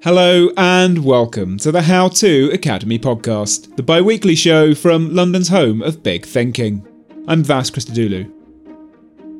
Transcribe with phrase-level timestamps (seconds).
[0.00, 5.48] Hello and welcome to the How To Academy podcast, the bi weekly show from London's
[5.48, 6.86] home of big thinking.
[7.26, 8.32] I'm Vas Christodoulou.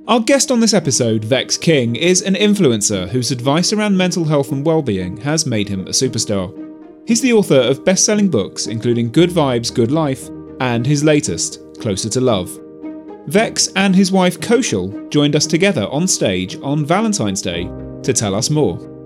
[0.08, 4.50] Our guest on this episode, Vex King, is an influencer whose advice around mental health
[4.50, 6.52] and well-being has made him a superstar.
[7.06, 10.28] He's the author of best-selling books including Good Vibes, Good Life
[10.58, 12.50] and his latest, Closer to Love.
[13.28, 17.70] Vex and his wife Kaushal joined us together on stage on Valentine's Day
[18.02, 18.97] to tell us more.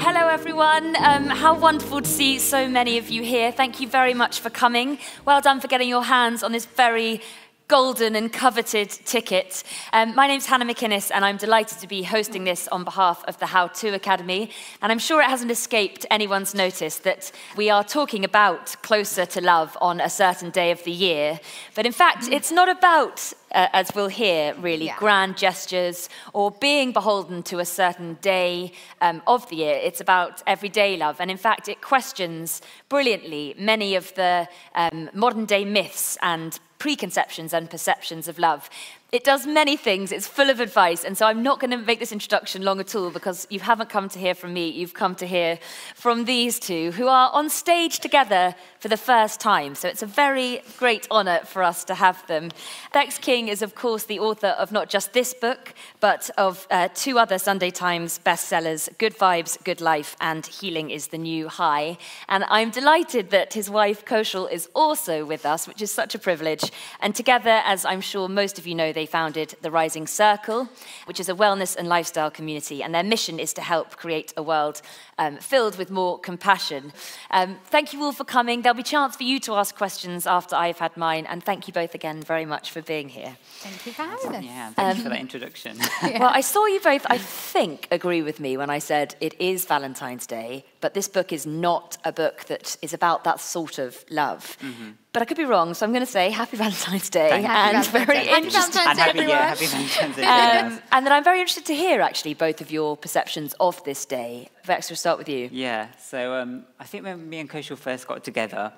[0.00, 0.94] Hello, everyone.
[1.02, 3.50] Um, how wonderful to see so many of you here.
[3.50, 4.98] Thank you very much for coming.
[5.24, 7.20] Well done for getting your hands on this very
[7.66, 9.64] golden and coveted ticket.
[9.92, 13.40] Um, my name's Hannah McInnes, and I'm delighted to be hosting this on behalf of
[13.40, 14.50] the How To Academy.
[14.80, 19.40] And I'm sure it hasn't escaped anyone's notice that we are talking about closer to
[19.40, 21.40] love on a certain day of the year.
[21.74, 24.96] But in fact, it's not about uh, as we'll hear, really yeah.
[24.98, 29.74] grand gestures or being beholden to a certain day um, of the year.
[29.82, 31.20] It's about everyday love.
[31.20, 37.52] And in fact, it questions brilliantly many of the um, modern day myths and preconceptions
[37.52, 38.70] and perceptions of love.
[39.10, 41.98] It does many things, it's full of advice, and so I'm not going to make
[41.98, 45.14] this introduction long at all because you haven't come to hear from me, you've come
[45.14, 45.58] to hear
[45.94, 49.74] from these two who are on stage together for the first time.
[49.74, 52.50] So it's a very great honour for us to have them.
[52.92, 56.88] Vex King is, of course, the author of not just this book, but of uh,
[56.94, 61.96] two other Sunday Times bestsellers Good Vibes, Good Life, and Healing is the New High.
[62.28, 66.18] And I'm delighted that his wife, Kaushal, is also with us, which is such a
[66.18, 66.70] privilege.
[67.00, 70.68] And together, as I'm sure most of you know, they founded the Rising Circle,
[71.04, 74.42] which is a wellness and lifestyle community, and their mission is to help create a
[74.42, 74.82] world
[75.18, 76.92] um, filled with more compassion.
[77.30, 78.62] Um, thank you all for coming.
[78.62, 81.68] There'll be a chance for you to ask questions after I've had mine, and thank
[81.68, 83.36] you both again very much for being here.
[83.60, 84.44] Thank you for having us.
[84.44, 85.76] Yeah, thank um, you for that introduction.
[86.02, 86.18] yeah.
[86.28, 89.64] Well, I saw you both, I think, agree with me when I said it is
[89.64, 94.04] Valentine's Day, but this book is not a book that is about that sort of
[94.10, 94.56] love.
[94.60, 94.90] Mm-hmm.
[95.12, 97.88] But I could be wrong, so I'm going to say Happy Valentine's Day and Valentine's
[97.88, 98.36] very Day.
[98.36, 98.82] interesting.
[98.86, 100.24] and happy, yeah, happy Valentine's Day.
[100.24, 104.04] Um, and then I'm very interested to hear actually both of your perceptions of this
[104.04, 104.48] day.
[104.64, 105.48] Vex, we'll start with you.
[105.50, 105.88] Yeah.
[105.98, 108.72] So um, I think when me and Kaushal first got together,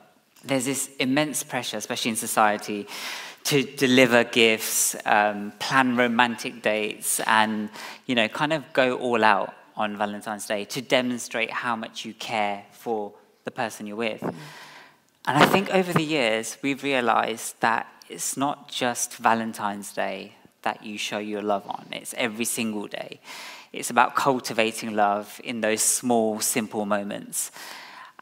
[0.44, 2.87] there's this immense pressure, especially in society,
[3.44, 7.69] to deliver gifts, um, plan romantic dates, and
[8.06, 12.13] you know, kind of go all out on Valentine's Day to demonstrate how much you
[12.13, 13.13] care for
[13.45, 14.23] the person you're with.
[14.23, 20.85] And I think over the years, we've realized that it's not just Valentine's Day that
[20.85, 23.21] you show your love on, it's every single day.
[23.73, 27.51] It's about cultivating love in those small, simple moments.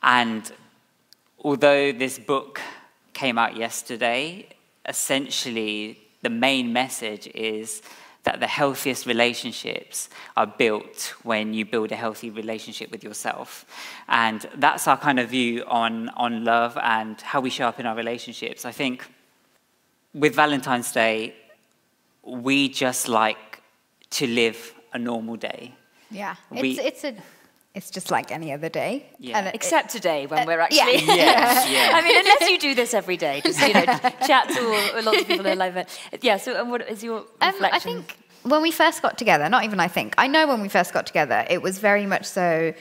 [0.02, 0.50] And
[1.42, 2.60] although this book
[3.14, 4.46] came out yesterday,
[4.86, 7.82] essentially the main message is
[8.28, 13.64] that the healthiest relationships are built when you build a healthy relationship with yourself.
[14.06, 17.86] And that's our kind of view on, on love and how we show up in
[17.86, 18.66] our relationships.
[18.66, 18.96] I think
[20.12, 21.34] with Valentine's Day,
[22.22, 23.62] we just like
[24.10, 25.74] to live a normal day.
[26.10, 27.14] Yeah, we, it's, it's a
[27.78, 29.06] it's just like any other day.
[29.20, 29.38] Yeah.
[29.38, 30.96] And Except today when uh, we're actually.
[30.96, 31.14] Yeah.
[31.14, 31.96] yes, yeah.
[31.96, 33.84] I mean, unless you do this every day, just you know,
[34.26, 35.86] chat to all, lots of people in live.
[36.20, 36.38] Yeah.
[36.38, 37.64] So, and what is your reflection?
[37.64, 40.60] Um, I think when we first got together, not even I think, I know when
[40.60, 42.74] we first got together, it was very much so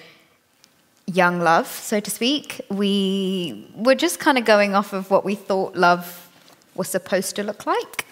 [1.05, 2.59] young love, so to speak.
[2.71, 6.27] We were just kind of going off of what we thought love
[6.73, 8.05] was supposed to look like.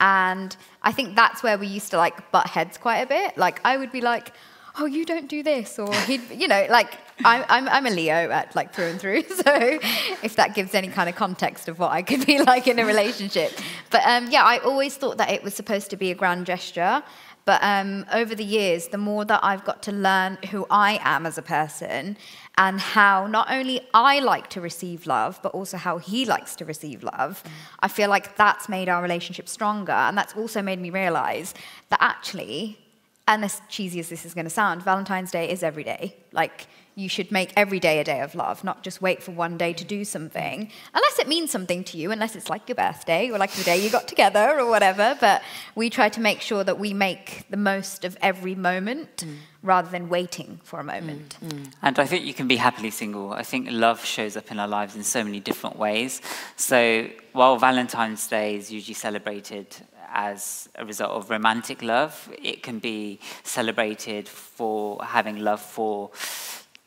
[0.00, 3.36] And I think that's where we used to like butt heads quite a bit.
[3.36, 4.32] Like, I would be like,
[4.78, 8.30] oh, you don't do this, or he'd, you know, like I'm, I'm, I'm a Leo
[8.30, 9.22] at like through and through.
[9.40, 9.78] So
[10.22, 12.84] if that gives any kind of context of what I could be like in a
[12.84, 13.52] relationship,
[13.90, 17.02] but um, yeah, I always thought that it was supposed to be a grand gesture.
[17.46, 21.26] But um, over the years, the more that I've got to learn who I am
[21.26, 22.16] as a person
[22.58, 26.64] and how not only I like to receive love, but also how he likes to
[26.64, 27.42] receive love.
[27.80, 29.92] I feel like that's made our relationship stronger.
[29.92, 31.54] And that's also made me realize
[31.88, 32.78] that actually
[33.26, 36.16] and as cheesy as this is going to sound, Valentine's Day is every day.
[36.32, 39.56] Like, you should make every day a day of love, not just wait for one
[39.56, 43.30] day to do something, unless it means something to you, unless it's like your birthday
[43.30, 45.16] or like the day you got together or whatever.
[45.20, 45.42] But
[45.74, 49.36] we try to make sure that we make the most of every moment mm.
[49.62, 51.38] rather than waiting for a moment.
[51.42, 51.50] Mm.
[51.50, 51.72] Mm.
[51.82, 53.32] And I think you can be happily single.
[53.32, 56.20] I think love shows up in our lives in so many different ways.
[56.56, 59.76] So while Valentine's Day is usually celebrated
[60.12, 62.32] as a result of romantic love.
[62.42, 66.10] It can be celebrated for having love for,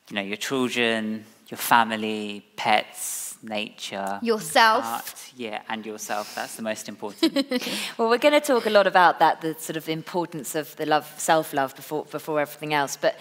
[0.10, 4.86] you know, your children, your family, pets, nature, yourself.
[4.86, 5.32] Art.
[5.36, 6.34] Yeah, and yourself.
[6.36, 7.34] That's the most important.
[7.98, 10.86] well, we're going to talk a lot about that, the sort of importance of the
[10.86, 12.98] love, self-love before before everything else.
[12.98, 13.18] But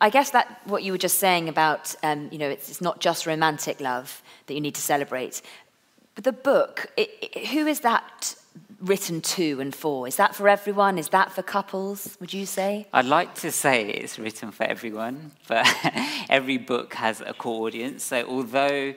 [0.00, 3.00] I guess that what you were just saying about, um, you know, it's, it's not
[3.00, 5.40] just romantic love that you need to celebrate.
[6.14, 8.36] But the book, it, it, who is that
[8.84, 10.06] written to and for?
[10.06, 10.98] Is that for everyone?
[10.98, 12.86] Is that for couples, would you say?
[12.92, 15.66] I'd like to say it's written for everyone, but
[16.28, 18.04] every book has a core audience.
[18.04, 18.94] So although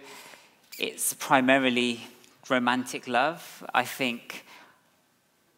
[0.77, 2.01] it's primarily
[2.49, 4.45] romantic love, I think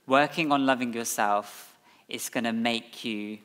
[0.06, 1.76] working on loving yourself
[2.08, 3.40] is going to make you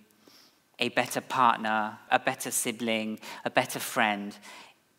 [0.78, 4.36] a better partner, a better sibling, a better friend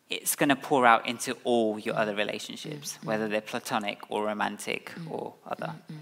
[0.08, 3.06] it's going to pour out into all your other relationships, mm-hmm.
[3.06, 5.12] whether they're platonic or romantic mm-hmm.
[5.12, 5.74] or other.
[5.90, 6.00] Mm-hmm.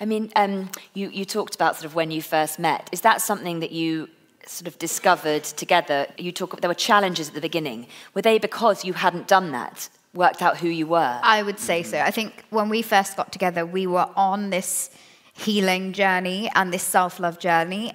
[0.00, 2.88] I mean, um, you, you talked about sort of when you first met.
[2.92, 4.08] Is that something that you
[4.46, 6.06] sort of discovered together?
[6.18, 6.60] You talk.
[6.60, 7.86] There were challenges at the beginning.
[8.14, 11.20] Were they because you hadn't done that, worked out who you were?
[11.22, 12.00] I would say so.
[12.00, 14.90] I think when we first got together, we were on this
[15.34, 17.94] healing journey and this self-love journey,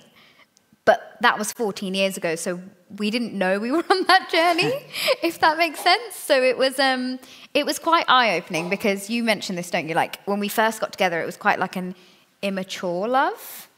[0.86, 2.36] but that was 14 years ago.
[2.36, 2.60] So
[2.98, 4.74] we didn't know we were on that journey,
[5.24, 6.16] if that makes sense.
[6.16, 7.20] So it was um,
[7.54, 9.96] it was quite eye opening because you mentioned this, don't you?
[9.96, 11.96] Like when we first got together, it was quite like an
[12.42, 13.70] immature love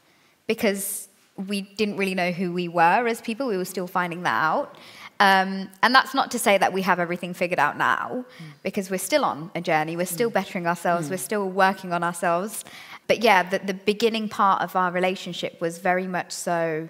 [0.46, 3.46] because we didn't really know who we were as people.
[3.46, 4.76] We were still finding that out.
[5.20, 8.24] Um, and that's not to say that we have everything figured out now,
[8.62, 9.96] because we're still on a journey.
[9.96, 11.10] We're still bettering ourselves.
[11.10, 12.64] We're still working on ourselves.
[13.08, 16.88] But yeah, the, the beginning part of our relationship was very much so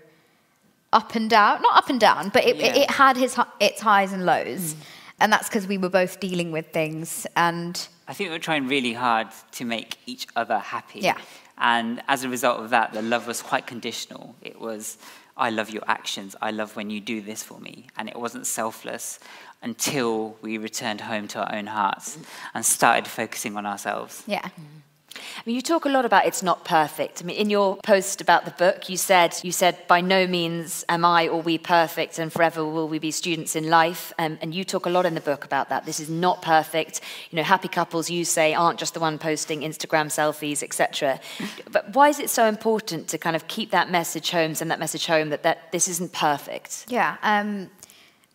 [0.93, 2.67] up and down, not up and down, but it, yeah.
[2.67, 4.75] it, it, had his, its highs and lows.
[4.75, 4.77] Mm.
[5.21, 7.27] And that's because we were both dealing with things.
[7.37, 11.01] And I think we were trying really hard to make each other happy.
[11.01, 11.19] Yeah.
[11.59, 14.37] And as a result of that, the love was quite conditional.
[14.43, 14.97] It was,
[15.37, 16.37] I love your actions.
[16.41, 17.89] I love when you do this for me.
[17.97, 19.19] And it wasn't selfless
[19.61, 22.17] until we returned home to our own hearts
[22.55, 24.23] and started focusing on ourselves.
[24.27, 24.43] Yeah.
[24.43, 24.83] Mm.
[25.19, 27.23] I mean, you talk a lot about it's not perfect.
[27.23, 30.85] I mean, in your post about the book, you said you said by no means
[30.89, 34.13] am I or we perfect, and forever will we be students in life.
[34.19, 35.85] Um, and you talk a lot in the book about that.
[35.87, 37.01] This is not perfect.
[37.31, 41.21] You know, happy couples you say aren't just the one posting Instagram selfies, etc.
[41.71, 44.81] but why is it so important to kind of keep that message home, send that
[44.81, 46.87] message home that that this isn't perfect?
[46.89, 47.17] Yeah.
[47.23, 47.71] Um,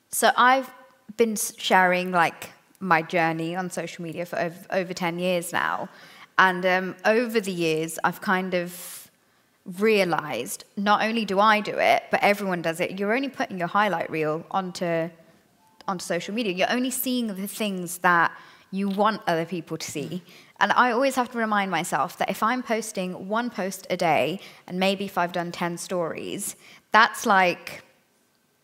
[0.09, 0.69] so I've
[1.17, 5.89] been sharing like my journey on social media for over, over 10 years now.
[6.37, 9.09] And um, over the years, I've kind of
[9.65, 12.99] realized not only do I do it, but everyone does it.
[12.99, 15.09] You're only putting your highlight reel onto,
[15.87, 16.53] onto social media.
[16.53, 18.31] You're only seeing the things that
[18.71, 20.23] you want other people to see.
[20.59, 24.39] And I always have to remind myself that if I'm posting one post a day,
[24.67, 26.55] and maybe if I've done 10 stories,
[26.91, 27.83] that's like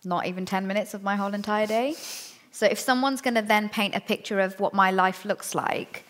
[0.03, 1.96] not even 10 minutes of my whole entire day.
[2.51, 6.05] So if someone's going to then paint a picture of what my life looks like,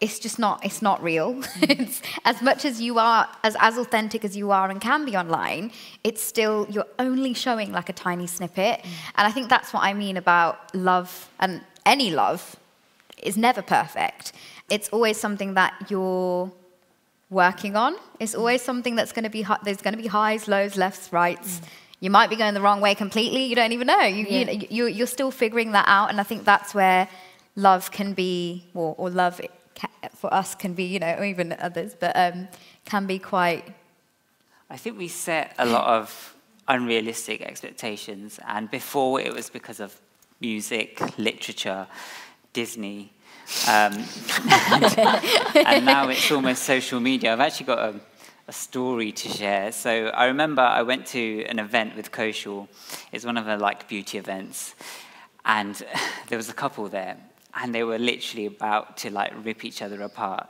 [0.00, 1.46] it's just not it's not real mm.
[1.80, 5.16] it's as much as you are as as authentic as you are and can be
[5.16, 5.70] online
[6.02, 8.88] it's still you're only showing like a tiny snippet mm.
[9.16, 12.56] and i think that's what i mean about love and any love
[13.22, 14.32] is never perfect
[14.68, 16.50] it's always something that you're
[17.28, 18.38] working on it's mm.
[18.38, 21.64] always something that's going to be there's going to be highs lows lefts rights mm.
[22.00, 24.50] you might be going the wrong way completely you don't even know you, yeah.
[24.50, 27.06] you, you, you're still figuring that out and i think that's where
[27.56, 29.40] love can be or, or love
[30.14, 32.48] for us can be, you know, or even others, but um,
[32.84, 33.64] can be quite.
[34.68, 36.36] I think we set a lot of
[36.68, 39.98] unrealistic expectations, and before it was because of
[40.40, 41.86] music, literature,
[42.52, 43.12] Disney,
[43.66, 43.92] um,
[45.54, 47.32] and, now it's almost social media.
[47.32, 48.00] I've actually got a,
[48.46, 49.72] a story to share.
[49.72, 52.68] So I remember I went to an event with Kaushal.
[53.10, 54.76] It's one of the like beauty events,
[55.44, 55.74] and
[56.28, 57.16] there was a couple there,
[57.54, 60.48] and they were literally about to like rip each other apart.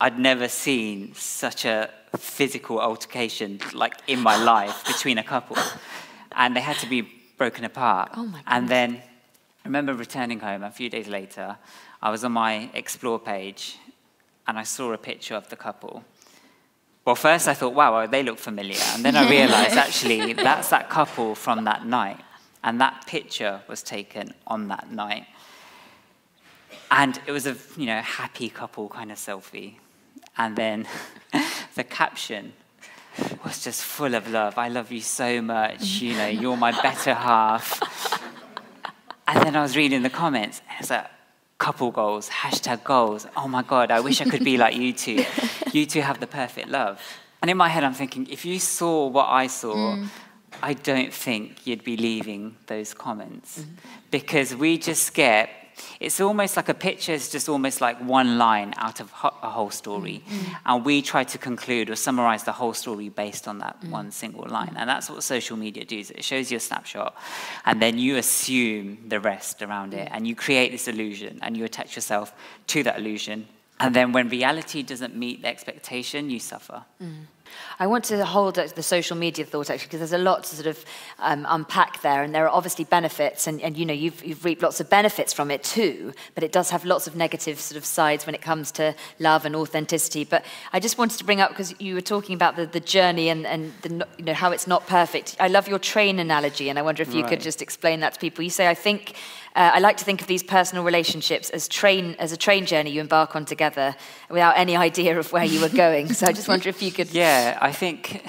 [0.00, 5.56] I'd never seen such a physical altercation like in my life between a couple,
[6.32, 7.02] and they had to be
[7.36, 8.10] broken apart.
[8.16, 8.96] Oh my and then
[9.64, 11.56] I remember returning home a few days later.
[12.02, 13.78] I was on my explore page,
[14.46, 16.04] and I saw a picture of the couple.
[17.04, 18.78] Well, first I thought, wow, they look familiar.
[18.94, 22.20] And then I realized actually that's that couple from that night.
[22.64, 25.26] And that picture was taken on that night.
[26.92, 29.76] And it was a you know, happy couple kind of selfie.
[30.36, 30.86] And then
[31.74, 32.52] the caption
[33.44, 34.58] was just full of love.
[34.58, 36.00] I love you so much.
[36.00, 37.80] You know, you're my better half.
[39.24, 41.06] And then I was reading the comments, and it's like,
[41.56, 43.26] couple goals, hashtag goals.
[43.36, 45.24] Oh my God, I wish I could be like you two.
[45.72, 47.00] You two have the perfect love.
[47.40, 50.08] And in my head, I'm thinking, if you saw what I saw, mm.
[50.60, 53.60] I don't think you'd be leaving those comments.
[53.60, 53.66] Mm.
[54.10, 55.48] Because we just get
[56.00, 59.70] it's almost like a picture is just almost like one line out of a whole
[59.70, 60.22] story.
[60.28, 60.56] Mm.
[60.66, 63.90] And we try to conclude or summarize the whole story based on that mm.
[63.90, 64.74] one single line.
[64.76, 66.10] And that's what social media does.
[66.10, 67.14] It shows you a snapshot,
[67.64, 71.64] and then you assume the rest around it, and you create this illusion, and you
[71.64, 72.32] attach yourself
[72.68, 73.46] to that illusion.
[73.80, 76.84] And then when reality doesn't meet the expectation, you suffer.
[77.02, 77.26] Mm.
[77.78, 80.66] I want to hold the social media thought actually because there's a lot to sort
[80.66, 80.84] of
[81.18, 84.62] um, unpack there, and there are obviously benefits, and, and you know you've, you've reaped
[84.62, 87.84] lots of benefits from it too, but it does have lots of negative sort of
[87.84, 90.24] sides when it comes to love and authenticity.
[90.24, 93.28] But I just wanted to bring up because you were talking about the, the journey
[93.28, 95.36] and, and the, you know how it's not perfect.
[95.40, 97.30] I love your train analogy, and I wonder if you right.
[97.30, 98.44] could just explain that to people.
[98.44, 99.14] You say I think
[99.54, 102.90] uh, I like to think of these personal relationships as train as a train journey
[102.90, 103.94] you embark on together
[104.30, 106.12] without any idea of where you were going.
[106.12, 107.12] so I just wonder if you could.
[107.22, 108.24] Yeah, I think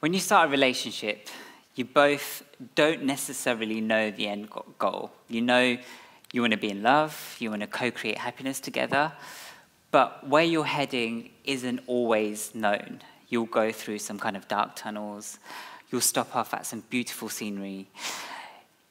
[0.00, 1.28] when you start a relationship,
[1.76, 2.42] you both
[2.74, 4.48] don't necessarily know the end
[4.78, 5.12] goal.
[5.28, 5.78] You know
[6.32, 9.12] you want to be in love, you want to co-create happiness together,
[9.90, 13.02] but where you're heading isn't always known.
[13.28, 15.38] You'll go through some kind of dark tunnels.
[15.90, 17.88] You'll stop off at some beautiful scenery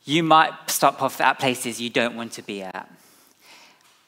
[0.09, 2.89] you might stop off at places you don't want to be at.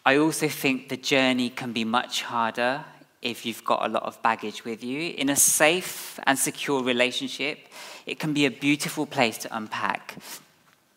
[0.04, 2.84] I also think the journey can be much harder
[3.22, 5.14] if you've got a lot of baggage with you.
[5.16, 7.68] In a safe and secure relationship,
[8.08, 10.16] it can be a beautiful place to unpack.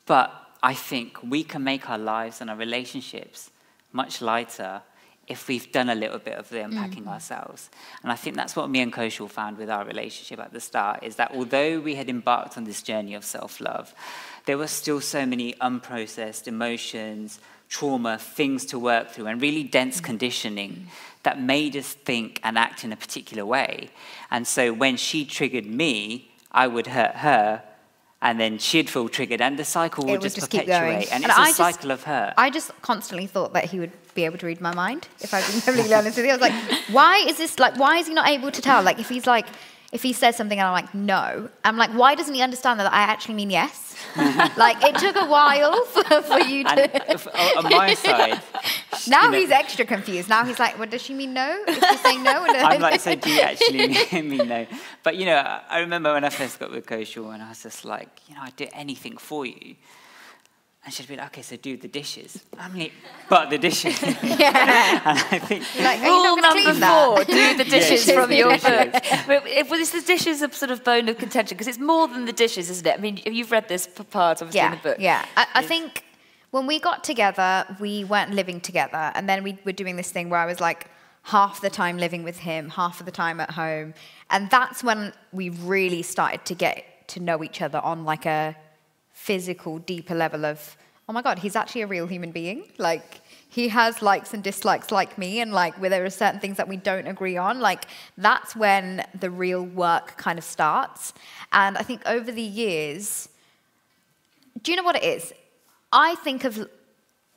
[0.07, 0.33] But
[0.63, 3.51] I think we can make our lives and our relationships
[3.93, 4.81] much lighter
[5.27, 7.09] if we've done a little bit of the unpacking mm.
[7.09, 7.71] ourselves.
[8.03, 11.03] And I think that's what me and Kaushal found with our relationship at the start,
[11.03, 13.95] is that although we had embarked on this journey of self-love,
[14.45, 20.01] there were still so many unprocessed emotions, trauma, things to work through, and really dense
[20.01, 20.05] mm.
[20.05, 20.87] conditioning mm.
[21.23, 23.91] that made us think and act in a particular way.
[24.31, 27.63] And so when she triggered me, I would hurt her,
[28.21, 31.13] and then she'd feel triggered, and the cycle would, would just, just perpetuate.
[31.13, 32.35] And, and, it's I a just, cycle of hurt.
[32.37, 35.47] I just constantly thought that he would be able to read my mind, if I've
[35.51, 36.33] been completely honest with you.
[36.33, 38.83] I was like, why is this, like, why is he not able to tell?
[38.83, 39.47] Like, if he's like,
[39.95, 42.93] if he says something and I'm like, no, I'm like, why doesn't he understand that
[42.93, 43.97] I actually mean yes?
[44.57, 47.11] like, it took a while for, for you to.
[47.11, 48.41] And, uh, uh, on my side.
[49.07, 50.29] now he's know, extra confused.
[50.29, 51.63] Now he's like, well, does she mean no?
[51.69, 52.45] Is she saying no?
[52.45, 54.67] I'm like, so do you actually mean no?
[55.05, 55.37] But, you know,
[55.69, 58.41] I remember when I first got with Kaushal and I was just like, you know,
[58.43, 59.77] I'd do anything for you.
[60.85, 62.45] And she'd be like, okay, so do the dishes.
[62.59, 62.93] I'm like,
[63.31, 64.01] but the dishes.
[64.23, 65.01] yeah.
[65.07, 68.93] and I think like, rule number four, do the dishes from your book.
[69.27, 72.27] But if, well, the dishes a sort of bone of contention because it's more than
[72.27, 72.99] the dishes, isn't it?
[72.99, 74.97] I mean, you've read this part, obviously, yeah, in the book.
[74.99, 76.05] Yeah, I, I think
[76.51, 80.29] when we got together, we weren't living together, and then we were doing this thing
[80.29, 80.89] where I was like
[81.23, 83.95] half the time living with him, half of the time at home,
[84.29, 88.55] and that's when we really started to get to know each other on like a
[89.25, 90.77] physical, deeper level of,
[91.09, 92.65] oh my God, he's actually a real human being.
[92.77, 96.59] Like, he has likes and dislikes like me, and like, where there are certain things
[96.59, 97.59] that we don't agree on.
[97.61, 97.87] Like,
[98.19, 101.15] that's when the real work kind of starts.
[101.53, 103.31] And I think over the years,
[104.63, 105.33] do you know what it is?
[105.91, 106.69] I think of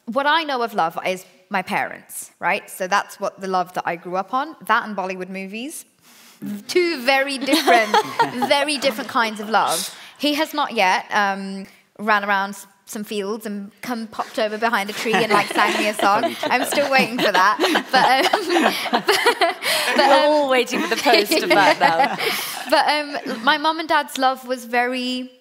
[0.06, 2.70] what I know of love is my parents, right?
[2.70, 5.86] So that's what the love that I grew up on, that and Bollywood movies.
[6.68, 7.96] Two very different,
[8.50, 9.96] very different kinds of love.
[10.18, 11.06] He has not yet.
[11.12, 11.68] Um,
[12.00, 15.90] ran around some fields and come popped over behind a tree and like sang me
[15.90, 16.36] a song.
[16.44, 17.58] I'm still waiting for that.
[17.92, 19.04] But, um,
[19.98, 22.18] but, we're um, all waiting for the post of that now.
[22.70, 25.32] But um, my mum and dad's love was very.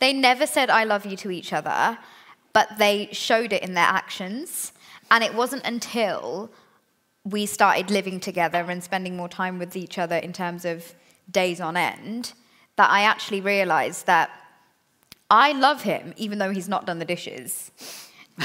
[0.00, 1.98] They never said "I love you" to each other,
[2.52, 4.72] but they showed it in their actions.
[5.10, 6.50] And it wasn't until
[7.24, 10.94] we started living together and spending more time with each other in terms of
[11.30, 12.34] days on end,
[12.76, 14.30] that I actually realized that
[15.30, 17.70] I love him even though he's not done the dishes.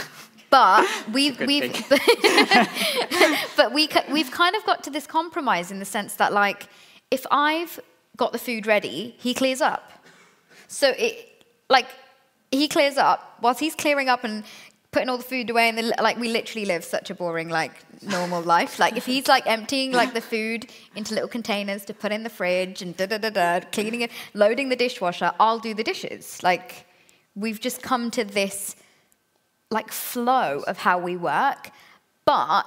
[0.49, 1.71] But we've, we've
[3.55, 6.67] but we, we've kind of got to this compromise in the sense that, like,
[7.11, 7.79] if I've
[8.17, 9.91] got the food ready, he clears up.
[10.67, 11.87] So it, like,
[12.51, 14.43] he clears up whilst he's clearing up and
[14.91, 17.71] putting all the food away and the, like we literally live such a boring like
[18.01, 18.79] normal life.
[18.79, 22.29] Like if he's like emptying like the food into little containers to put in the
[22.29, 26.41] fridge and da da da da cleaning it loading the dishwasher i'll do the dishes.
[26.41, 26.85] Like
[27.35, 28.75] we've just come to this
[29.69, 31.71] like flow of how we work.
[32.25, 32.63] But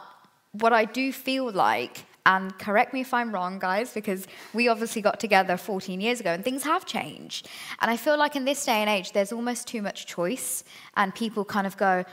[0.53, 5.03] what i do feel like and correct me if I'm wrong, guys, because we obviously
[5.03, 7.49] got together 14 years ago and things have changed.
[7.81, 10.63] And I feel like in this day and age, there's almost too much choice,
[10.97, 12.05] and people kind of go,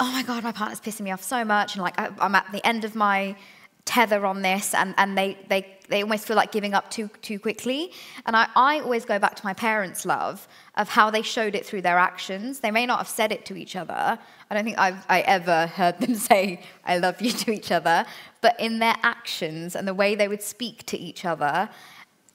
[0.00, 1.74] oh my God, my partner's pissing me off so much.
[1.74, 3.36] And like, I'm at the end of my
[3.84, 7.38] tether on this, and, and they, they, they almost feel like giving up too, too
[7.38, 7.92] quickly.
[8.26, 11.64] And I, I always go back to my parents' love of how they showed it
[11.64, 12.60] through their actions.
[12.60, 14.18] They may not have said it to each other.
[14.54, 18.06] I don't think I've I ever heard them say, I love you to each other.
[18.40, 21.68] But in their actions and the way they would speak to each other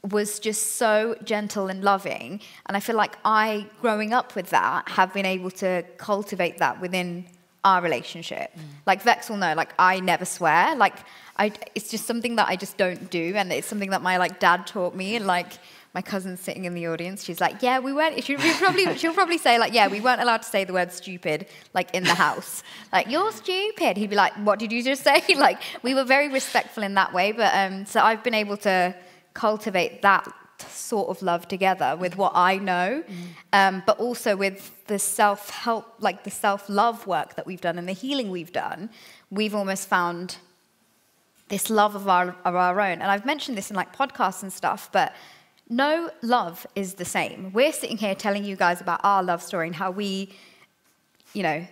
[0.03, 2.41] was just so gentle and loving.
[2.65, 6.81] And I feel like I, growing up with that, have been able to cultivate that
[6.81, 7.25] within
[7.63, 8.51] our relationship.
[8.53, 8.63] Mm.
[8.85, 10.75] Like Vex will know, like I never swear.
[10.75, 10.97] Like
[11.37, 14.39] I, it's just something that I just don't do, and it's something that my like
[14.39, 15.15] dad taught me.
[15.15, 15.53] And like
[15.93, 17.23] my cousin's sitting in the audience.
[17.23, 20.43] She's like, "Yeah, we weren't." She'll probably she'll probably say like, "Yeah, we weren't allowed
[20.43, 22.63] to say the word stupid like in the house.
[22.91, 26.29] Like you're stupid." He'd be like, "What did you just say?" like we were very
[26.29, 27.31] respectful in that way.
[27.31, 28.95] But um, so I've been able to
[29.33, 30.31] cultivate that
[30.67, 33.15] sort of love together with what I know, mm.
[33.53, 37.77] um, but also with the self help, like the self love work that we've done
[37.77, 38.89] and the healing we've done.
[39.31, 40.37] We've almost found
[41.49, 43.01] this love of our, of our own.
[43.01, 45.13] And I've mentioned this in like podcasts and stuff, but
[45.69, 47.51] no love is the same.
[47.53, 50.33] We're sitting here telling you guys about our love story and how we,
[51.33, 51.67] you know,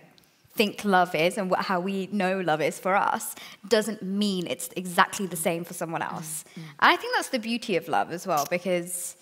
[0.54, 3.34] think love is and how we know love is for us
[3.68, 6.44] doesn't mean it's exactly the same for someone else.
[6.50, 6.68] Mm-hmm.
[6.80, 9.16] I think that's the beauty of love as well because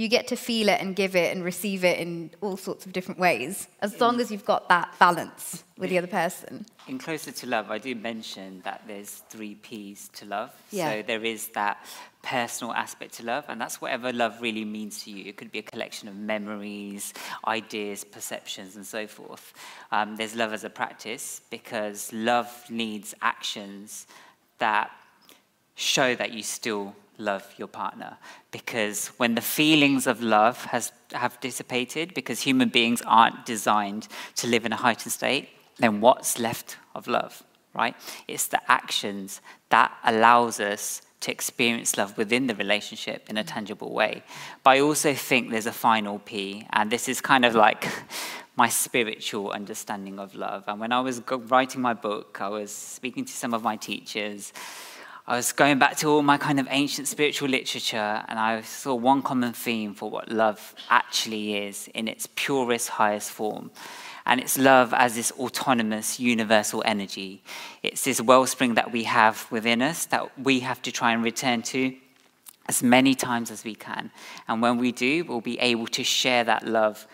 [0.00, 2.92] you get to feel it and give it and receive it in all sorts of
[2.92, 6.64] different ways, as long as you've got that balance with the other person.
[6.88, 10.54] In Closer to Love, I do mention that there's three P's to love.
[10.70, 10.90] Yeah.
[10.90, 11.84] So there is that
[12.22, 15.26] personal aspect to love, and that's whatever love really means to you.
[15.26, 17.12] It could be a collection of memories,
[17.46, 19.52] ideas, perceptions, and so forth.
[19.92, 24.06] Um, there's love as a practice because love needs actions
[24.60, 24.90] that
[25.74, 28.16] show that you still love your partner.
[28.50, 34.46] Because when the feelings of love has, have dissipated because human beings aren't designed to
[34.46, 37.42] live in a heightened state then what's left of love
[37.74, 37.94] right?
[38.26, 43.92] It's the actions that allows us to experience love within the relationship in a tangible
[43.92, 44.22] way.
[44.64, 47.86] But i also think there's a final p and this is kind of like
[48.56, 50.64] my spiritual understanding of love.
[50.66, 54.52] And when i was writing my book i was speaking to some of my teachers
[55.30, 58.96] I was going back to all my kind of ancient spiritual literature, and I saw
[58.96, 63.70] one common theme for what love actually is in its purest, highest form.
[64.26, 67.44] And it's love as this autonomous, universal energy.
[67.84, 71.62] It's this wellspring that we have within us that we have to try and return
[71.62, 71.94] to
[72.68, 74.10] as many times as we can.
[74.48, 77.06] And when we do, we'll be able to share that love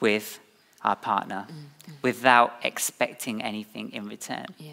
[0.00, 0.40] with
[0.82, 1.92] our partner mm-hmm.
[2.00, 4.46] without expecting anything in return.
[4.56, 4.72] Yeah.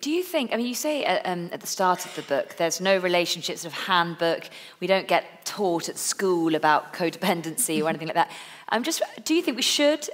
[0.00, 2.56] Do you think, I mean, you say at, um, at the start of the book,
[2.56, 4.50] there's no relationship sort of handbook.
[4.80, 8.30] We don't get taught at school about codependency or anything like that.
[8.68, 10.08] I'm just, do you think we should?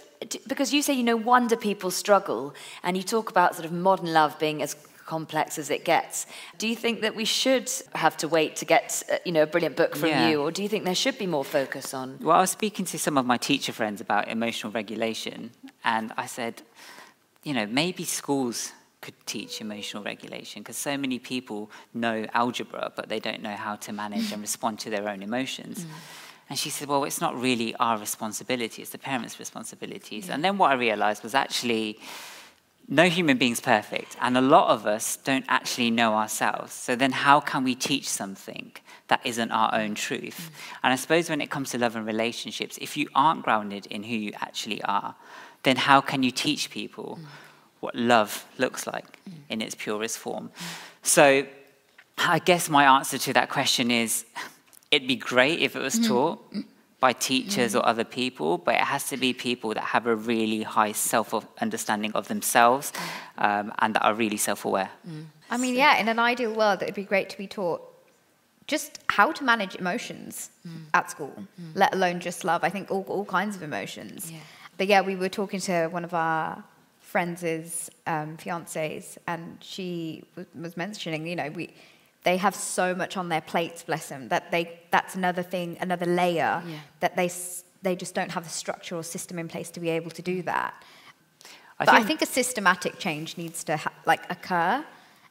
[0.46, 4.12] Because you say, you know, wonder people struggle, and you talk about sort of modern
[4.12, 4.76] love being as
[5.07, 6.26] complex as it gets.
[6.59, 9.46] Do you think that we should have to wait to get, uh, you know, a
[9.46, 10.28] brilliant book from Yeah.
[10.28, 12.18] you, or do you think there should be more focus on?
[12.20, 15.50] Well, I was speaking to some of my teacher friends about emotional regulation,
[15.83, 16.62] and I said,
[17.42, 23.10] you know, maybe schools could teach emotional regulation because so many people know algebra, but
[23.10, 25.84] they don't know how to manage and respond to their own emotions.
[25.84, 25.88] Mm.
[26.48, 30.30] And she said, well, it's not really our responsibility, it's the parents' responsibilities.
[30.30, 31.98] And then what I realized was actually,
[32.88, 36.72] no human being's perfect, and a lot of us don't actually know ourselves.
[36.72, 38.72] So then, how can we teach something
[39.08, 40.40] that isn't our own truth?
[40.40, 40.78] Mm.
[40.82, 44.02] And I suppose when it comes to love and relationships, if you aren't grounded in
[44.02, 45.14] who you actually are,
[45.62, 47.26] then how can you teach people mm.
[47.82, 49.32] What love looks like mm.
[49.50, 50.50] in its purest form?
[51.02, 51.44] So,
[52.16, 54.24] I guess my answer to that question is
[54.92, 56.06] it'd be great if it was mm.
[56.06, 56.54] taught
[57.00, 57.80] by teachers mm.
[57.80, 61.34] or other people, but it has to be people that have a really high self
[61.60, 62.92] understanding of themselves
[63.38, 64.90] um, and that are really self aware.
[65.50, 67.82] I mean, yeah, in an ideal world, it'd be great to be taught
[68.68, 70.50] just how to manage emotions
[70.94, 71.34] at school,
[71.74, 72.62] let alone just love.
[72.62, 74.30] I think all, all kinds of emotions.
[74.78, 76.62] But yeah, we were talking to one of our
[77.12, 81.64] friends' um, fiancés, and she was, was mentioning, you know, we
[82.25, 86.07] they have so much on their plates, bless them, that they that's another thing, another
[86.07, 86.79] layer Yeah.
[87.01, 89.90] that they s- they just don't have the structure or system in place to be
[89.98, 90.72] able to do that.
[91.81, 94.85] I but I think- think a systematic change needs to ha- like occur.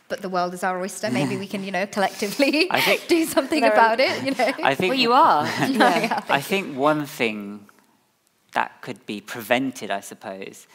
[0.09, 1.09] But the world is our oyster.
[1.09, 4.15] Maybe we can, you know, collectively think- do something There about it.
[4.25, 4.51] You know.
[4.71, 5.43] I think Well, you are.
[5.81, 6.21] yeah.
[6.39, 7.39] I think one thing
[8.57, 10.67] that could be prevented, I suppose,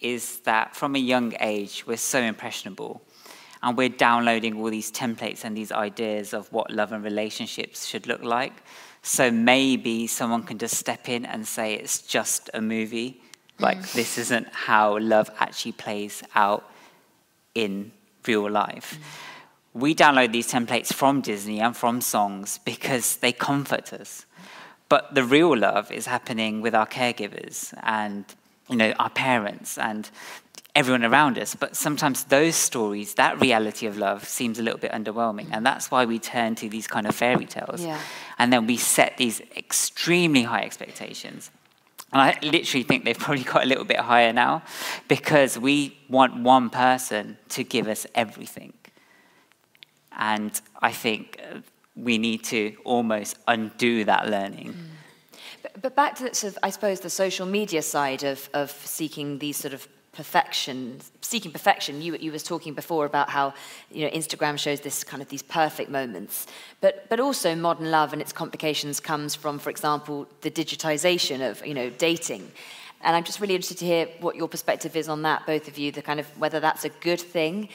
[0.00, 3.02] is that from a young age, we're so impressionable
[3.62, 8.06] and we're downloading all these templates and these ideas of what love and relationships should
[8.06, 8.52] look like.
[9.02, 13.20] So maybe someone can just step in and say it's just a movie.
[13.58, 13.92] Like, mm.
[13.94, 16.70] this isn't how love actually plays out
[17.54, 17.90] in
[18.26, 18.96] real life.
[18.96, 19.80] Mm.
[19.80, 24.26] We download these templates from Disney and from songs because they comfort us.
[24.88, 28.24] But the real love is happening with our caregivers and
[28.68, 30.10] you know our parents and
[30.74, 31.54] everyone around us.
[31.54, 35.90] But sometimes those stories, that reality of love, seems a little bit underwhelming, and that's
[35.90, 37.98] why we turn to these kind of fairy tales, Yeah.
[38.38, 41.50] and then we set these extremely high expectations.
[42.12, 44.62] And I literally think they've probably got a little bit higher now
[45.08, 48.72] because we want one person to give us everything.
[50.16, 51.40] And I think
[51.96, 54.74] we need to almost undo that learning.
[54.74, 54.97] But,
[55.80, 59.56] but back to sort of, I suppose, the social media side of, of seeking these
[59.56, 62.02] sort of perfection, seeking perfection.
[62.02, 63.54] You, you was talking before about how
[63.90, 66.46] you know Instagram shows this kind of these perfect moments,
[66.80, 71.64] but but also modern love and its complications comes from, for example, the digitization of
[71.64, 72.50] you know dating.
[73.00, 75.78] And I'm just really interested to hear what your perspective is on that, both of
[75.78, 75.92] you.
[75.92, 77.68] The kind of whether that's a good thing.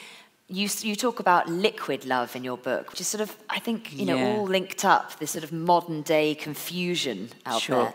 [0.54, 3.80] You, you talk about liquid love in your book, which is sort of, I think,
[3.92, 4.36] you know, Yeah.
[4.36, 7.76] all linked up, this sort of modern day confusion out sure.
[7.76, 7.94] there.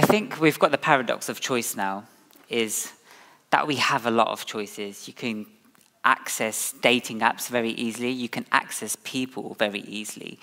[0.00, 2.04] think we've got the paradox of choice now,
[2.48, 2.92] is
[3.50, 5.08] that we have a lot of choices.
[5.08, 5.46] You can
[6.02, 10.38] access dating apps very easily, you can access people very easily.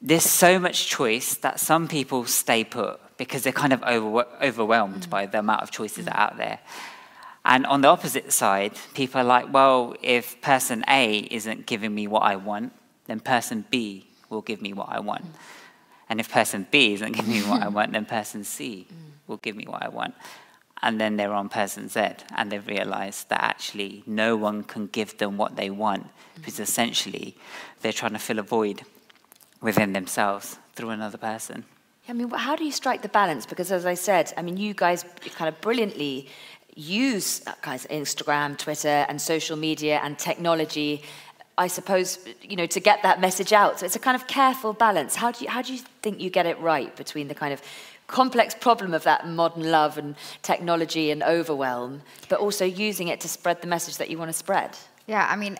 [0.00, 5.02] There's so much choice that some people stay put because they're kind of over, overwhelmed
[5.06, 5.10] mm.
[5.10, 6.60] by the amount of choices that are out there.
[7.44, 12.06] And on the opposite side, people are like, well, if person A isn't giving me
[12.06, 12.72] what I want,
[13.06, 15.24] then person B will give me what I want.
[16.08, 18.86] And if person B isn't giving me what I want, then person C
[19.26, 20.14] will give me what I want.
[20.82, 22.00] And then they're on person Z,
[22.36, 27.36] and they've realized that actually no one can give them what they want because essentially
[27.80, 28.82] they're trying to fill a void
[29.62, 31.64] within themselves through another person.
[32.06, 33.46] I mean, how do you strike the balance?
[33.46, 36.28] Because as I said, I mean, you guys kind of brilliantly
[36.74, 41.02] use uh, guys Instagram, Twitter, and social media and technology.
[41.56, 43.80] I suppose you know to get that message out.
[43.80, 45.14] So it's a kind of careful balance.
[45.14, 47.62] How do you how do you think you get it right between the kind of
[48.06, 53.28] complex problem of that modern love and technology and overwhelm, but also using it to
[53.28, 54.76] spread the message that you want to spread?
[55.06, 55.58] Yeah, I mean,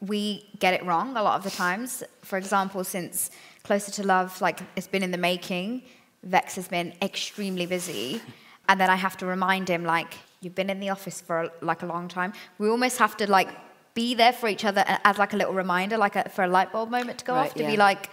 [0.00, 2.02] we get it wrong a lot of the times.
[2.22, 3.30] For example, since
[3.64, 5.82] Closer to Love, like it's been in the making,
[6.22, 8.20] Vex has been extremely busy,
[8.68, 11.82] and then I have to remind him like you've been in the office for like
[11.82, 12.32] a long time.
[12.58, 13.48] We almost have to like
[13.94, 16.48] be there for each other a- as like a little reminder, like a, for a
[16.48, 17.70] light bulb moment to go Right, off, to yeah.
[17.70, 18.10] be like,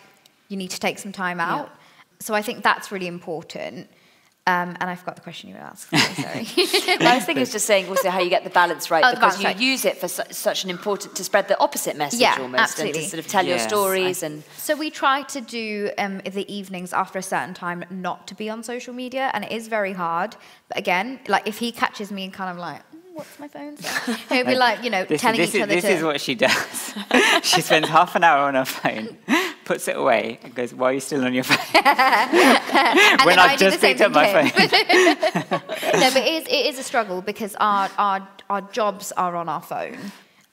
[0.50, 1.70] you need to take some time out.
[2.20, 3.90] So I think that's really important.
[4.46, 5.88] Um, and I forgot the question you were asked.
[5.90, 6.46] Sorry.
[7.00, 9.38] I was thinking it's just saying also how you get the balance right Oh, because
[9.38, 9.58] balance you right.
[9.58, 12.60] use it for su- such an important to spread the opposite message Yeah, almost and
[12.60, 13.04] absolutely.
[13.04, 16.46] to sort of tell your Yes, stories and So we try to do um, the
[16.54, 19.94] evenings after a certain time not to be on social media, and it is very
[19.94, 20.36] hard.
[20.68, 22.82] But again, like if he catches me and kind of like,
[23.14, 24.14] what's my phone say?
[24.30, 25.92] He'll be like, you know, This, telling this each is, other this to.
[25.92, 26.94] is what she does.
[27.44, 29.18] she spends half an hour on her phone,
[29.66, 31.58] puts it away, and goes, "Why are you still on your phone?"
[33.26, 34.46] when I've I just picked up my phone.
[36.00, 39.50] no, but it is, it is a struggle because our, our, our jobs are on
[39.50, 39.98] our phone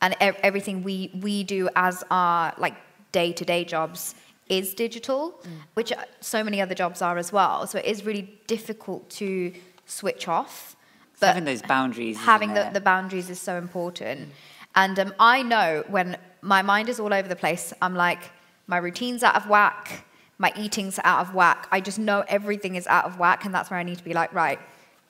[0.03, 2.75] and everything we, we do as our like
[3.12, 4.14] day-to-day jobs
[4.49, 5.40] is digital,
[5.75, 7.66] which uh, so many other jobs are as well.
[7.66, 9.53] So it is really difficult to
[9.87, 10.77] switch off.
[11.20, 14.31] But having those boundaries, having the, the boundaries is so important.
[14.75, 18.31] And um, I know when my mind is all over the place, I'm like,
[18.70, 20.06] my routine's out of whack,
[20.38, 21.68] my eating's out of whack.
[21.70, 24.14] I just know everything is out of whack, and that's where I need to be
[24.14, 24.59] like, right,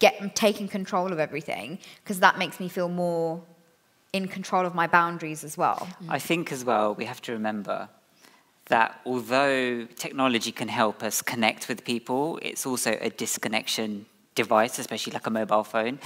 [0.01, 3.41] get taking control of everything, because that makes me feel more
[4.13, 5.89] in control of my boundaries as well.
[6.09, 7.89] I think as well, we have to remember
[8.67, 15.13] that although technology can help us connect with people, it's also a disconnection device, especially
[15.13, 15.99] like a mobile phone.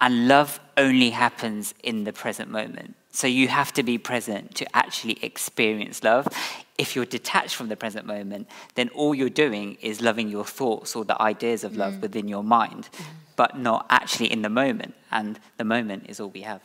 [0.00, 2.96] And love only happens in the present moment.
[3.16, 6.28] So you have to be present to actually experience love.
[6.76, 10.94] If you're detached from the present moment, then all you're doing is loving your thoughts
[10.94, 12.90] or the ideas of love within your mind,
[13.34, 14.94] but not actually in the moment.
[15.10, 16.60] And the moment is all we have.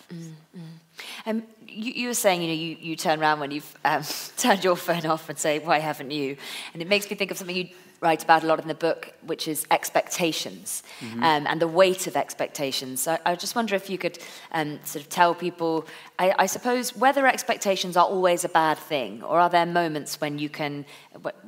[1.25, 4.03] Um, you, you were saying, you know, you, you turn around when you've um,
[4.37, 6.35] turned your phone off and say, why haven't you?
[6.73, 7.69] And it makes me think of something you
[8.01, 10.81] write about a lot in the book, which is expectations
[11.21, 13.01] um, and the weight of expectations.
[13.01, 14.17] So I just wonder if you could
[14.51, 15.85] um, sort of tell people,
[16.17, 20.39] I, I suppose, whether expectations are always a bad thing, or are there moments when
[20.39, 20.85] you can,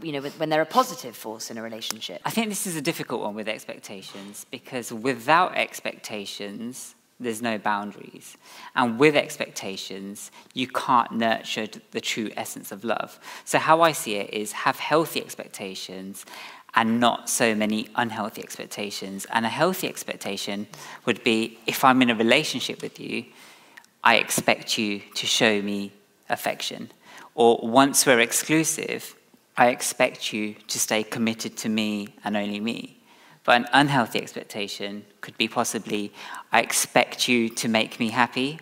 [0.04, 2.22] you know, when they're a positive force in a relationship?
[2.24, 8.38] I think this is a difficult one with expectations because without expectations, there's no boundaries.
[8.76, 13.20] And with expectations, you can't nurture the true essence of love.
[13.46, 16.26] So, how I see it is have healthy expectations
[16.76, 19.26] and not so many unhealthy expectations.
[19.32, 20.68] And a healthy expectation
[21.06, 23.26] would be if I'm in a relationship with you,
[24.04, 25.92] I expect you to show me
[26.30, 26.92] affection.
[27.36, 29.16] Or once we're exclusive,
[29.56, 33.03] I expect you to stay committed to me and only me.
[33.44, 36.14] But an unhealthy expectation could be possibly
[36.52, 38.60] I expect you to make me happy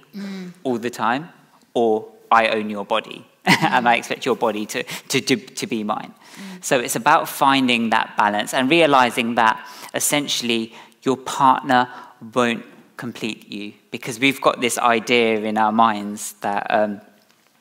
[0.64, 1.30] all the time,
[1.74, 5.84] or I own your body and I expect your body to, to, to, to be
[5.84, 6.14] mine.
[6.62, 11.90] So it's about finding that balance and realizing that essentially your partner
[12.34, 12.66] won't
[12.98, 17.02] complete you because we've got this idea in our minds that um,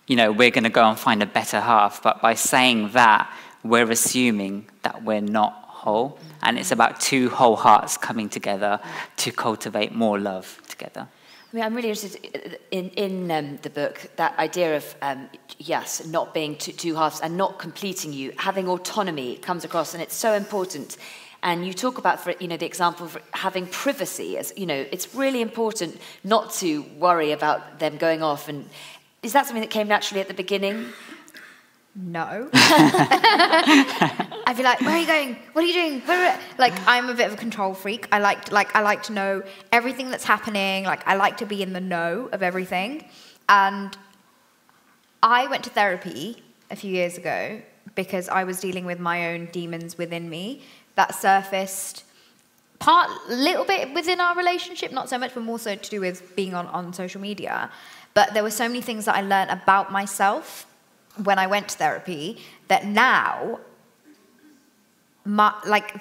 [0.06, 3.33] you know we're going to go and find a better half but by saying that
[3.64, 8.80] we're assuming that we're not whole and it's about two whole hearts coming together
[9.16, 11.08] to cultivate more love together
[11.52, 16.06] I mean, I'm really interested in, in um, the book, that idea of, um, yes,
[16.06, 20.14] not being two, two halves and not completing you, having autonomy comes across, and it's
[20.14, 20.96] so important.
[21.42, 24.86] And you talk about, for, you know, the example of having privacy, as, you know,
[24.92, 28.48] it's really important not to worry about them going off.
[28.48, 28.70] And
[29.24, 30.92] is that something that came naturally at the beginning?
[31.94, 32.48] No.
[32.53, 35.37] I'd be like, where are you going?
[35.53, 36.00] What are you doing?
[36.03, 38.07] Where are-" Like, I'm a bit of a control freak.
[38.12, 40.85] I like, like, I like to know everything that's happening.
[40.85, 43.05] Like, I like to be in the know of everything.
[43.48, 43.96] And
[45.22, 47.61] I went to therapy a few years ago
[47.94, 50.62] because I was dealing with my own demons within me
[50.94, 52.05] that surfaced
[52.79, 56.37] part little bit within our relationship, not so much, but more so to do with
[56.37, 57.70] being on, on social media.
[58.14, 60.66] But there were so many things that I learned about myself
[61.16, 63.61] when I went to therapy that now
[65.25, 65.94] my like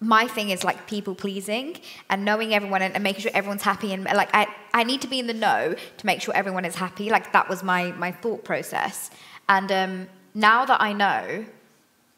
[0.00, 1.78] my thing is like people pleasing
[2.10, 5.08] and knowing everyone and, and making sure everyone's happy and like I, I need to
[5.08, 7.08] be in the know to make sure everyone is happy.
[7.10, 9.10] Like that was my my thought process.
[9.48, 11.46] And um, now that I know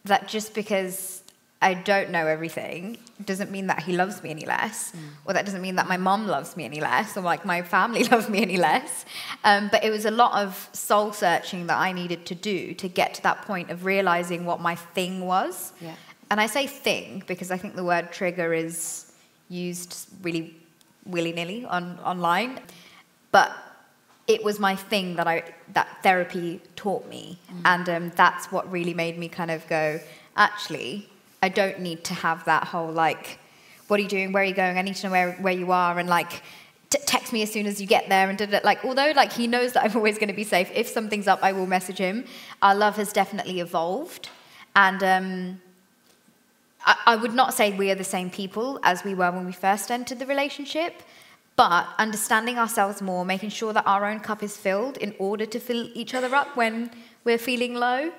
[0.05, 1.23] that just because
[1.63, 4.93] I don't know everything doesn't mean that he loves me any less,
[5.25, 8.05] or that doesn't mean that my mom loves me any less, or like my family
[8.13, 9.07] loves me any less.
[9.43, 12.89] Um, but it was a lot of soul searching that I needed to do to
[12.89, 15.73] get to that point of realizing what my thing was.
[15.81, 15.95] Yeah.
[16.31, 19.13] And I say thing because I think the word trigger is
[19.49, 20.57] used really
[21.07, 22.61] willy nilly on online,
[23.33, 23.51] but
[24.27, 25.43] it was my thing that I
[25.73, 30.01] that therapy taught me, and um, that's what really made me kind of go.
[30.37, 31.09] Actually,
[31.43, 33.39] I don't need to have that whole like,
[33.89, 34.33] what are you doing?
[34.33, 34.79] Where are you going?
[34.79, 36.43] I need to know where where you are, and like.
[36.89, 39.49] Text me as soon as you get there and did it like although like he
[39.49, 42.25] knows that i'm always going to be safe if something's up i will message him
[42.63, 44.31] our love has definitely evolved
[44.77, 45.61] and um
[46.87, 49.53] I, I would not say we are the same people as we were when we
[49.53, 51.03] first entered the relationship,
[51.57, 55.59] but understanding ourselves more, making sure that our own cup is filled in order to
[55.59, 56.91] fill each other up when
[57.25, 58.13] we're feeling low,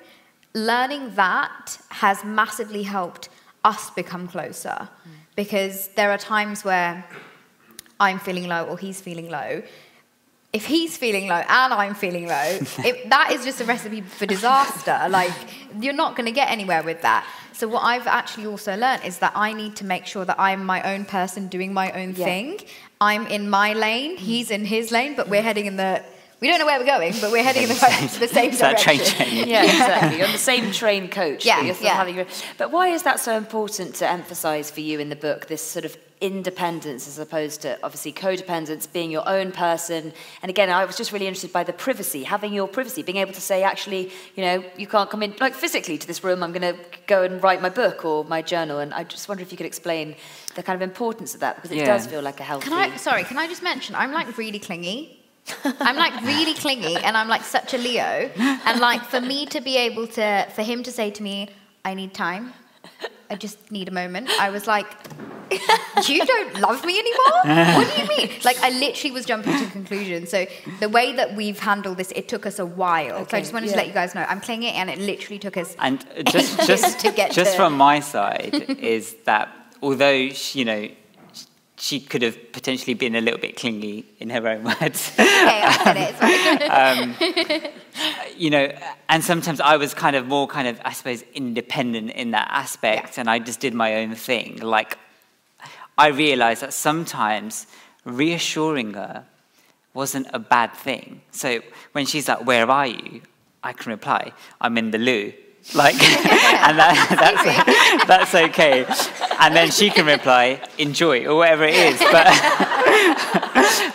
[0.65, 3.29] learning that has massively helped
[3.63, 4.89] us become closer.
[5.35, 7.05] Because there are times where
[7.99, 9.61] I'm feeling low or he's feeling low,
[10.53, 12.47] if he's feeling low and I'm feeling low,
[12.89, 15.07] if, that is just a recipe for disaster.
[15.09, 15.31] Like,
[15.79, 17.27] you're not going to get anywhere with that.
[17.53, 20.63] So, what I've actually also learned is that I need to make sure that I'm
[20.65, 22.25] my own person doing my own yeah.
[22.25, 22.59] thing.
[23.01, 26.03] I'm in my lane, he's in his lane, but we're heading in the
[26.39, 27.75] we don't know where we're going, but we're heading in the,
[28.19, 28.59] the same direction.
[28.59, 29.47] That train train.
[29.47, 30.17] Yeah, exactly.
[30.17, 31.45] You're on the same train coach.
[31.45, 32.05] Yeah, but, yeah.
[32.05, 32.25] Your,
[32.57, 35.47] but why is that so important to emphasise for you in the book?
[35.47, 40.13] This sort of independence as opposed to obviously codependence, being your own person.
[40.41, 43.33] And again, I was just really interested by the privacy, having your privacy, being able
[43.33, 46.43] to say, actually, you know, you can't come in like physically to this room.
[46.43, 48.79] I'm going to go and write my book or my journal.
[48.79, 50.15] And I just wonder if you could explain
[50.55, 51.85] the kind of importance of that because it yeah.
[51.85, 52.69] does feel like a healthy.
[52.69, 52.95] Can I?
[52.97, 53.95] Sorry, can I just mention?
[53.95, 55.16] I'm like really clingy.
[55.63, 58.29] I'm like really clingy and I'm like such a Leo.
[58.37, 61.49] And like for me to be able to, for him to say to me,
[61.85, 62.53] I need time,
[63.29, 64.87] I just need a moment, I was like,
[66.07, 67.75] you don't love me anymore?
[67.75, 68.31] What do you mean?
[68.43, 70.29] Like I literally was jumping to conclusions.
[70.29, 70.45] So
[70.79, 73.15] the way that we've handled this, it took us a while.
[73.21, 73.73] Okay, so I just wanted yeah.
[73.73, 76.99] to let you guys know I'm clingy and it literally took us And just just
[77.01, 77.57] to get just to...
[77.57, 79.49] from my side is that
[79.81, 80.89] although she, you know
[81.79, 85.11] she could have potentially been a little bit clingy in her own words.
[85.13, 86.71] okay, I it.
[86.71, 88.71] um, you know,
[89.09, 93.17] and sometimes I was kind of more kind of, I suppose, independent in that aspect,
[93.17, 93.21] yeah.
[93.21, 94.59] and I just did my own thing.
[94.59, 94.97] Like,
[95.97, 97.67] I realized that sometimes
[98.05, 99.25] reassuring her
[99.93, 101.21] wasn't a bad thing.
[101.31, 101.61] So
[101.91, 103.21] when she's like, "Where are you?"
[103.63, 105.33] I can reply, "I'm in the loo."
[105.73, 108.85] Like, and that, that's, that's okay.
[109.39, 111.99] And then she can reply, enjoy, or whatever it is.
[111.99, 112.27] But,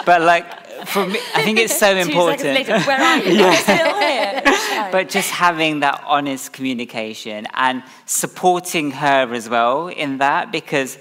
[0.07, 2.55] but like, for me, I think it's so important.
[2.55, 3.33] Later, where are you?
[3.33, 3.55] yeah.
[3.55, 4.89] still here.
[4.93, 10.99] but just having that honest communication and supporting her as well in that because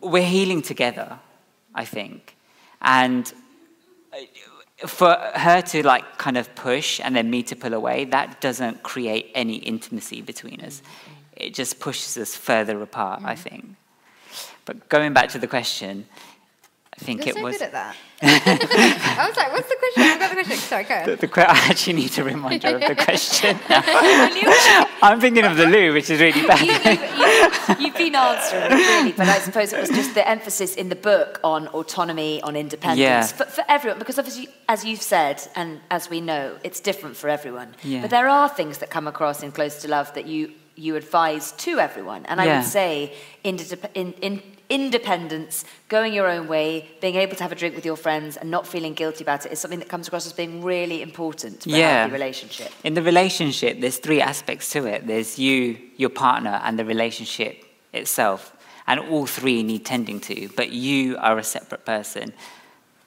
[0.00, 1.18] we're healing together,
[1.74, 2.36] I think.
[2.80, 3.30] And
[4.86, 8.82] for her to like kind of push and then me to pull away, that doesn't
[8.82, 10.80] create any intimacy between us.
[10.80, 11.12] Mm-hmm.
[11.36, 13.42] It just pushes us further apart, I mm-hmm.
[13.42, 13.76] think.
[14.64, 16.06] But going back to the question,
[16.98, 17.58] I think You're it so was.
[17.58, 17.96] Good at that.
[18.22, 20.56] I was like, "What's the question?" I've got the question.
[20.56, 21.04] Sorry, go.
[21.04, 23.58] The, the, I actually need to remind you of the question.
[25.02, 26.60] I'm thinking of the loo, which is really bad.
[27.80, 30.96] You, have been answering really, but I suppose it was just the emphasis in the
[30.96, 33.26] book on autonomy, on independence yeah.
[33.26, 33.98] for, for, everyone.
[33.98, 37.74] Because obviously, as you've said, and as we know, it's different for everyone.
[37.82, 38.02] Yeah.
[38.02, 41.52] But there are things that come across in Closer to Love that you you advise
[41.52, 42.58] to everyone, and I yeah.
[42.58, 43.58] would say in,
[43.94, 47.96] in, in independence, going your own way, being able to have a drink with your
[47.96, 51.02] friends and not feeling guilty about it is something that comes across as being really
[51.02, 51.76] important for yeah.
[51.76, 52.72] a healthy relationship.
[52.84, 55.06] In the relationship, there's three aspects to it.
[55.06, 58.52] There's you, your partner, and the relationship itself.
[58.88, 62.32] And all three need tending to, but you are a separate person.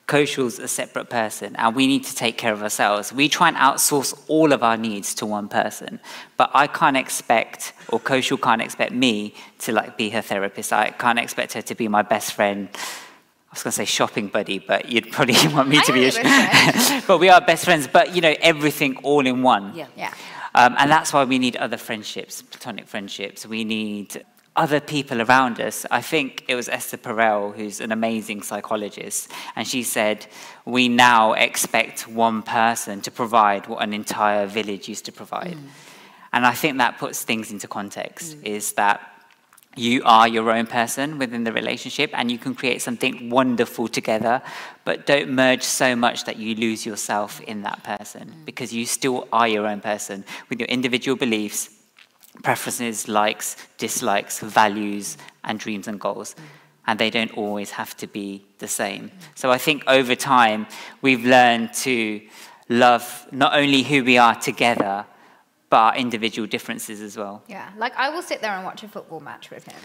[0.09, 3.13] Kaushal's a separate person, and we need to take care of ourselves.
[3.13, 5.99] We try and outsource all of our needs to one person,
[6.35, 10.73] but I can't expect, or Kaushal can't expect me to like be her therapist.
[10.73, 12.69] I can't expect her to be my best friend.
[12.73, 17.03] I was going to say shopping buddy, but you'd probably want me to be a.
[17.07, 17.87] but we are best friends.
[17.87, 19.75] But you know, everything all in one.
[19.75, 19.87] Yeah.
[19.95, 20.13] Yeah.
[20.55, 23.45] Um, and that's why we need other friendships, platonic friendships.
[23.45, 24.25] We need
[24.59, 25.85] other people around us.
[25.89, 30.27] I think it was Esther Perel, who's an amazing psychologist, and she said,
[30.65, 35.55] We now expect one person to provide what an entire village used to provide.
[35.55, 35.69] Mm.
[36.33, 38.45] And I think that puts things into context mm.
[38.45, 38.99] is that
[39.77, 44.41] you are your own person within the relationship and you can create something wonderful together,
[44.83, 48.45] but don't merge so much that you lose yourself in that person mm.
[48.45, 51.69] because you still are your own person with your individual beliefs
[52.43, 56.35] preferences, likes, dislikes, values, and dreams and goals.
[56.87, 59.11] And they don't always have to be the same.
[59.35, 60.65] So I think over time,
[61.01, 62.21] we've learned to
[62.67, 65.05] love not only who we are together,
[65.69, 67.43] but our individual differences as well.
[67.47, 69.79] Yeah, like I will sit there and watch a football match with him.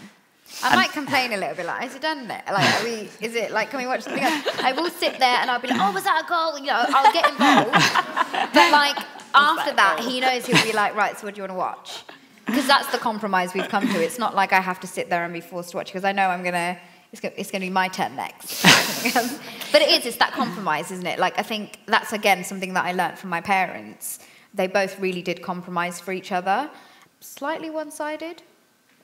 [0.63, 2.43] I and might complain a little bit, like, is it done it?
[2.47, 4.47] Like, are we, is it like, can we watch something else?
[4.61, 6.59] I will sit there and I'll be like, oh, was that a goal?
[6.59, 8.53] You know, I'll get involved.
[8.53, 8.95] but like,
[9.35, 12.03] after that, he knows he'll be like, right, so what do you want to watch?
[12.45, 14.03] Because that's the compromise we've come to.
[14.03, 16.11] It's not like I have to sit there and be forced to watch because I
[16.11, 16.77] know I'm gonna.
[17.11, 18.61] It's going, it's to be my turn next.
[19.71, 20.05] but it is.
[20.05, 21.17] It's that compromise, isn't it?
[21.17, 24.19] Like I think that's again something that I learned from my parents.
[24.53, 26.69] They both really did compromise for each other,
[27.19, 28.41] slightly one-sided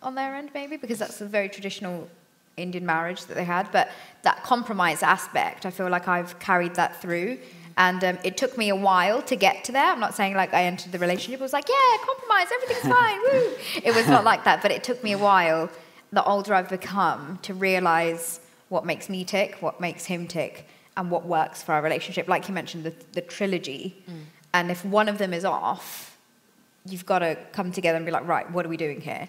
[0.01, 2.09] on their end, maybe because that's a very traditional
[2.57, 3.71] Indian marriage that they had.
[3.71, 3.89] But
[4.23, 7.37] that compromise aspect, I feel like I've carried that through.
[7.77, 9.91] And um, it took me a while to get to there.
[9.91, 11.39] I'm not saying like I entered the relationship.
[11.39, 13.53] It was like, yeah, compromise, everything's fine, woo.
[13.83, 15.69] It was not like that, but it took me a while,
[16.11, 20.67] the older I've become, to realize what makes me tick, what makes him tick,
[20.97, 22.27] and what works for our relationship.
[22.27, 24.03] Like you mentioned, the, the trilogy.
[24.09, 24.13] Mm.
[24.53, 26.17] And if one of them is off,
[26.85, 29.27] you've got to come together and be like, right, what are we doing here?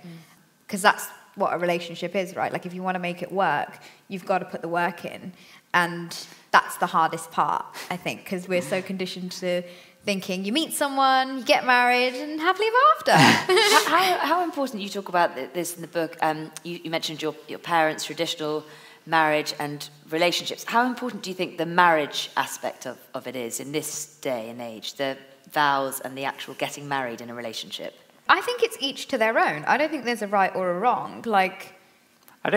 [0.66, 0.84] Because mm.
[0.84, 2.52] that's what a relationship is, right?
[2.52, 3.78] Like if you want to make it work,
[4.08, 5.32] you've got to put the work in.
[5.74, 6.16] And
[6.50, 9.62] that's the hardest part, I think, because we're so conditioned to
[10.04, 13.12] thinking you meet someone, you get married, and happily ever after.
[13.90, 16.16] how, how, important you talk about this in the book?
[16.20, 18.64] Um, you, you, mentioned your, your parents' traditional
[19.06, 20.64] marriage and relationships.
[20.64, 24.50] How important do you think the marriage aspect of, of it is in this day
[24.50, 25.16] and age, the
[25.52, 27.94] vows and the actual getting married in a relationship?
[28.28, 29.64] I think it's each to their own.
[29.64, 31.22] I don't think there's a right or a wrong.
[31.26, 31.74] Like,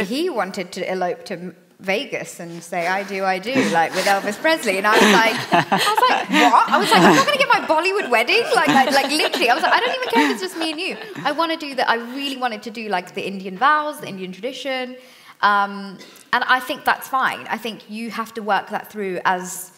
[0.03, 1.55] he wanted to elope to
[1.85, 4.77] Vegas and say, I do, I do, like with Elvis Presley.
[4.77, 6.69] And I was like, I was like, what?
[6.69, 8.43] I was like, I'm not going to get my Bollywood wedding.
[8.55, 10.71] Like, like, like, literally, I was like, I don't even care if it's just me
[10.71, 10.97] and you.
[11.23, 11.87] I want to do that.
[11.87, 14.97] I really wanted to do like the Indian vows, the Indian tradition.
[15.41, 15.99] Um,
[16.33, 17.45] and I think that's fine.
[17.49, 19.71] I think you have to work that through as,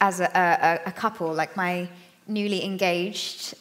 [0.00, 1.32] as a, a, a couple.
[1.32, 1.88] Like my
[2.26, 3.54] newly engaged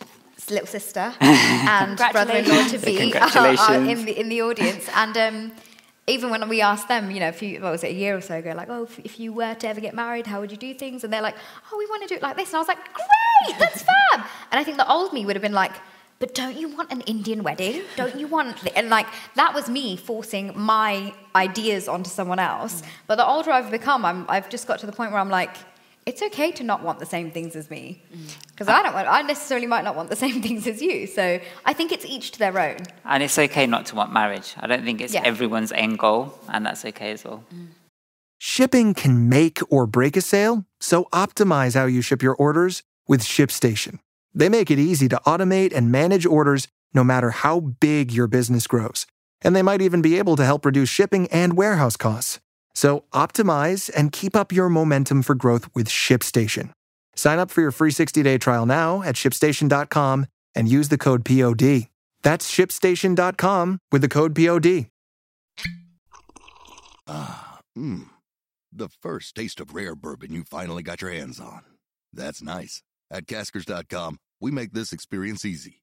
[0.50, 4.90] little sister and brother-in-law to be are, are in the in the audience.
[4.96, 5.52] And um,
[6.08, 8.22] even when we asked them, you know, a few, what was it, a year or
[8.22, 10.58] so ago, like, oh, if, if, you were to ever get married, how would you
[10.58, 11.04] do things?
[11.04, 11.36] And they're like,
[11.72, 12.50] oh, we want to do it like this.
[12.50, 14.26] And I was like, great, that's fab.
[14.52, 15.72] And I think the old me would have been like,
[16.20, 17.84] but don't you want an Indian wedding?
[17.96, 22.82] Don't you want, and like, that was me forcing my ideas onto someone else.
[22.82, 22.86] Mm.
[23.08, 25.56] But the older I've become, I'm, I've just got to the point where I'm like,
[26.06, 28.02] it's okay to not want the same things as me
[28.52, 28.74] because mm.
[28.74, 31.08] I don't want, I necessarily might not want the same things as you.
[31.08, 32.78] So I think it's each to their own.
[33.06, 34.54] And it's okay not to want marriage.
[34.60, 35.22] I don't think it's yeah.
[35.24, 37.44] everyone's end goal, and that's okay as well.
[37.54, 37.68] Mm.
[38.38, 43.22] Shipping can make or break a sale, so optimize how you ship your orders with
[43.22, 44.00] ShipStation.
[44.34, 48.68] They make it easy to automate and manage orders no matter how big your business
[48.68, 49.08] grows.
[49.42, 52.40] And they might even be able to help reduce shipping and warehouse costs.
[52.74, 56.72] So optimize and keep up your momentum for growth with ShipStation.
[57.16, 61.88] Sign up for your free 60-day trial now at shipstation.com and use the code POD.
[62.24, 64.88] That's shipstation.com with the code POD.
[67.06, 68.08] Ah, mmm.
[68.72, 71.62] The first taste of rare bourbon you finally got your hands on.
[72.12, 72.82] That's nice.
[73.12, 75.83] At caskers.com, we make this experience easy.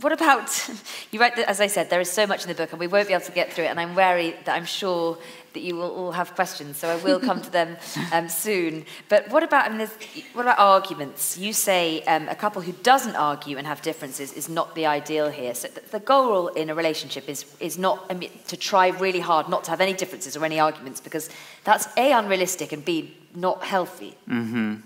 [0.00, 0.70] what about
[1.10, 3.08] you write as i said there is so much in the book and we won't
[3.08, 5.18] be able to get through it and i'm wary that i'm sure
[5.52, 7.76] that you will all have questions so i will come to them
[8.12, 8.84] um, soon.
[9.08, 9.88] But what about I mean,
[10.32, 11.38] what about arguments?
[11.38, 15.28] You say um, a couple who doesn't argue and have differences is not the ideal
[15.30, 15.54] here.
[15.54, 19.48] So the, goal in a relationship is is not I mean, to try really hard
[19.48, 21.30] not to have any differences or any arguments because
[21.64, 24.14] that's a unrealistic and b not healthy.
[24.28, 24.76] Mm-hmm.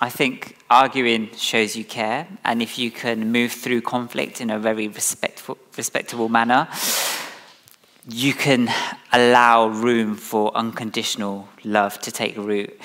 [0.00, 4.58] I think arguing shows you care, and if you can move through conflict in a
[4.58, 6.68] very respectful, respectable manner,
[8.08, 8.70] you can
[9.12, 12.80] allow room for unconditional love to take root.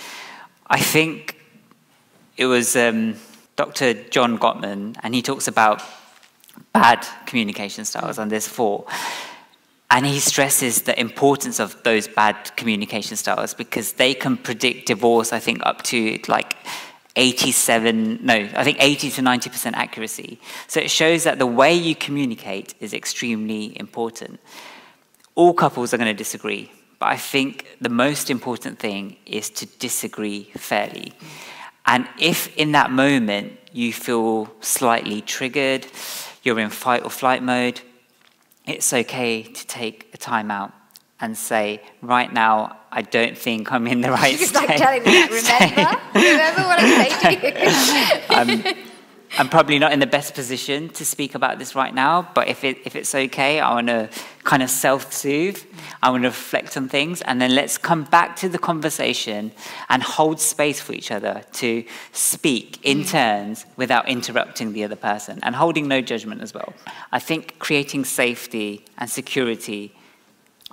[0.67, 1.37] I think
[2.35, 3.15] it was um,
[3.55, 3.93] Dr.
[4.09, 5.83] John Gottman, and he talks about
[6.73, 8.85] bad communication styles, and there's four.
[9.91, 15.31] And he stresses the importance of those bad communication styles because they can predict divorce,
[15.31, 16.55] I think, up to like
[17.15, 20.39] 87, no, I think 80 to 90% accuracy.
[20.67, 24.39] So it shows that the way you communicate is extremely important.
[25.35, 29.65] All couples are going to disagree, but I think the most important thing is to
[29.65, 31.13] disagree fairly.
[31.85, 35.85] And if in that moment you feel slightly triggered,
[36.43, 37.81] you're in fight or flight mode,
[38.65, 40.71] it's okay to take a time out
[41.19, 44.67] and say, right now, I don't think I'm in the right state.
[44.69, 45.99] like telling me, remember?
[46.13, 48.21] remember what I say to you?
[48.29, 48.85] I'm,
[49.39, 52.63] I'm probably not in the best position to speak about this right now, but if,
[52.63, 54.11] it, if it's okay, I want to
[54.43, 55.59] kind of self soothe.
[56.03, 59.53] I want to reflect on things, and then let's come back to the conversation
[59.89, 63.09] and hold space for each other to speak in mm.
[63.09, 66.75] turns without interrupting the other person and holding no judgment as well.
[67.11, 69.95] I think creating safety and security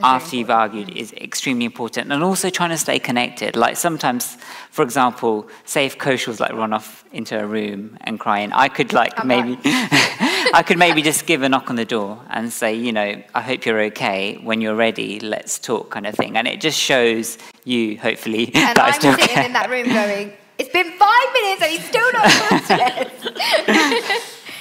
[0.02, 3.56] after you've argued is extremely important and also trying to stay connected.
[3.56, 4.36] Like sometimes
[4.70, 8.68] for example say if Kosh was like run off into a room and crying i
[8.68, 12.52] could like I'm maybe i could maybe just give a knock on the door and
[12.52, 14.38] say you know i hope you're okay.
[14.42, 16.36] When you're ready let's talk kind of thing.
[16.36, 19.44] And it just shows you hopefully and that i'm still sitting care.
[19.44, 23.10] in that room going it's been five minutes and he's still not upstairs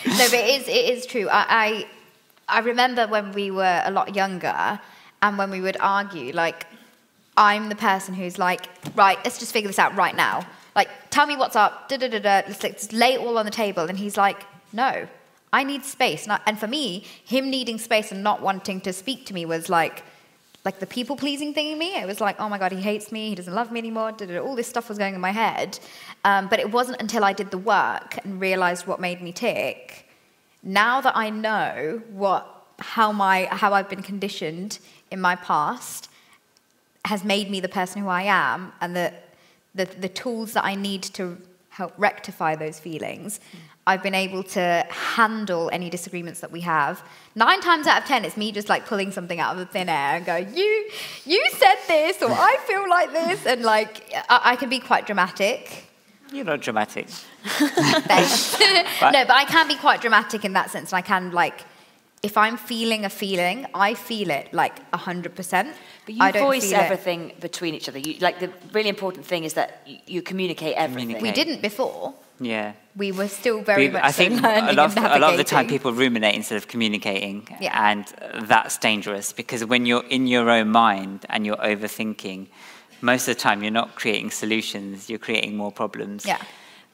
[0.06, 1.28] no but it is it is true.
[1.30, 4.80] I, I I remember when we were a lot younger
[5.22, 6.66] and when we would argue, like,
[7.38, 10.46] I'm the person who's like, right, let's just figure this out right now.
[10.76, 13.52] Like, tell me what's up, da da da da, let's, lay it all on the
[13.52, 13.84] table.
[13.84, 14.44] And he's like,
[14.74, 15.08] no,
[15.52, 16.24] I need space.
[16.24, 19.46] And, I, and for me, him needing space and not wanting to speak to me
[19.46, 20.04] was like,
[20.66, 21.96] like the people pleasing thing in me.
[21.96, 24.12] It was like, oh my God, he hates me, he doesn't love me anymore.
[24.12, 24.40] Da, da, da.
[24.40, 25.80] All this stuff was going in my head.
[26.26, 30.08] Um, but it wasn't until I did the work and realized what made me tick.
[30.62, 34.80] Now that I know what, how, my, how I've been conditioned
[35.12, 36.10] in my past
[37.06, 39.14] has made me the person who I am and the,
[39.74, 41.38] the, the tools that I need to
[41.70, 43.40] help rectify those feelings,
[43.88, 47.02] I've been able to handle any disagreements that we have.
[47.36, 49.90] Nine times out of ten, it's me just like pulling something out of the thin
[49.90, 50.92] air and going, "You,
[51.26, 55.08] you said this," or "I feel like this," and like I, I can be quite
[55.08, 55.86] dramatic.
[56.32, 57.08] You're not dramatic.
[57.44, 58.60] Thanks.
[59.02, 61.62] no, but I can be quite dramatic in that sense, and I can like,
[62.22, 65.76] if I'm feeling a feeling, I feel it like hundred percent.
[66.06, 67.40] But you voice everything it.
[67.40, 68.00] between each other.
[68.00, 71.16] You, like the really important thing is that you, you communicate everything.
[71.16, 71.38] Communicate.
[71.38, 72.14] We didn't before.
[72.42, 72.74] Yeah.
[72.96, 75.38] We were still very we, much I think so a, lot of, a lot of
[75.38, 77.48] the time people ruminate instead of communicating.
[77.60, 77.90] Yeah.
[77.90, 78.06] And
[78.48, 82.48] that's dangerous because when you're in your own mind and you're overthinking,
[83.02, 86.26] most of the time you're not creating solutions, you're creating more problems.
[86.26, 86.42] Yeah.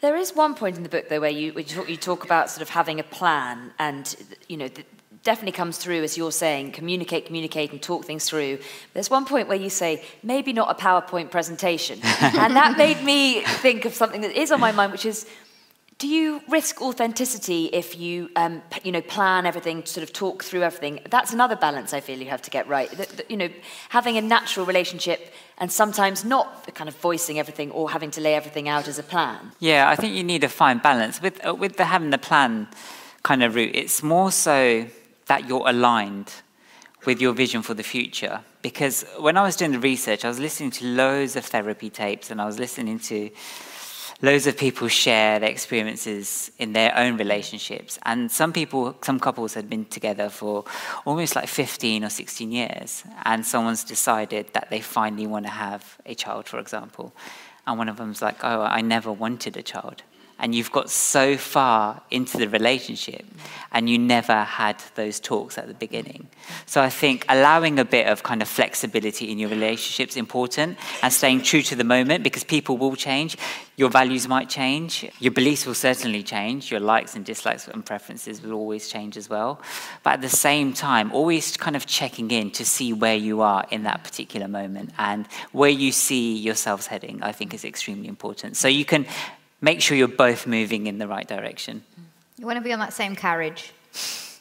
[0.01, 2.26] There is one point in the book, though, where you, where you, talk, you talk
[2.26, 4.15] about sort of having a plan and,
[4.47, 4.84] you know, the,
[5.26, 8.57] definitely comes through as you're saying communicate communicate and talk things through
[8.93, 13.41] there's one point where you say maybe not a powerpoint presentation and that made me
[13.41, 15.26] think of something that is on my mind which is
[15.97, 20.63] do you risk authenticity if you, um, you know, plan everything, sort of talk through
[20.63, 20.99] everything?
[21.09, 22.89] That's another balance I feel you have to get right.
[23.30, 23.49] you know,
[23.89, 28.36] having a natural relationship and sometimes not kind of voicing everything or having to lay
[28.36, 29.53] everything out as a plan.
[29.59, 32.67] Yeah, I think you need a fine balance with uh, with the having the plan
[33.23, 33.73] kind of route.
[33.73, 34.88] It's more so
[35.28, 36.32] that you're aligned
[37.05, 38.41] with your vision for the future.
[38.61, 42.32] Because when I was doing the research, I was listening to loads of therapy tapes
[42.32, 43.30] and I was listening to
[44.21, 47.99] loads of people share their experiences in their own relationships.
[48.03, 50.63] And some people, some couples had been together for
[51.05, 53.03] almost like 15 or 16 years.
[53.23, 57.13] And someone's decided that they finally want to have a child, for example.
[57.67, 60.03] And one of them's like, oh, I never wanted a child
[60.39, 63.25] and you've got so far into the relationship
[63.71, 66.27] and you never had those talks at the beginning.
[66.65, 70.77] So I think allowing a bit of kind of flexibility in your relationship is important
[71.01, 73.38] and staying true to the moment because people will change.
[73.77, 75.09] Your values might change.
[75.19, 76.71] Your beliefs will certainly change.
[76.71, 79.61] Your likes and dislikes and preferences will always change as well.
[80.03, 83.65] But at the same time, always kind of checking in to see where you are
[83.71, 88.55] in that particular moment and where you see yourselves heading, I think is extremely important.
[88.55, 89.05] So you can
[89.61, 91.83] make sure you're both moving in the right direction.
[92.37, 93.71] You want to be on that same carriage.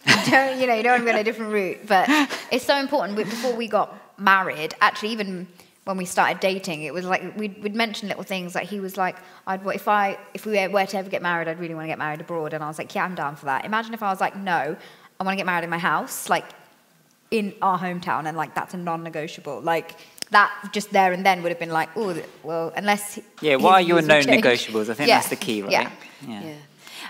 [0.07, 2.09] you, don't, you know, you don't want to on a different route, but
[2.51, 3.17] it's so important.
[3.17, 5.47] Before we got married, actually, even
[5.85, 8.55] when we started dating, it was like we'd, we'd mention little things.
[8.55, 11.61] Like he was like, "I'd if I if we were to ever get married, I'd
[11.61, 13.65] really want to get married abroad." And I was like, "Yeah, I'm down for that."
[13.65, 14.77] Imagine if I was like, "No,
[15.21, 16.47] I want to get married in my house, like
[17.31, 19.61] in our hometown," and like that's a non-negotiable.
[19.61, 19.97] Like
[20.35, 23.19] that just there and then would have been like, oh, well, unless.
[23.41, 24.89] Yeah, why are your known negotiables?
[24.91, 25.17] I think yeah.
[25.17, 25.73] that's the key, right?
[25.73, 25.91] Yeah.
[26.29, 26.43] yeah.
[26.43, 26.55] yeah.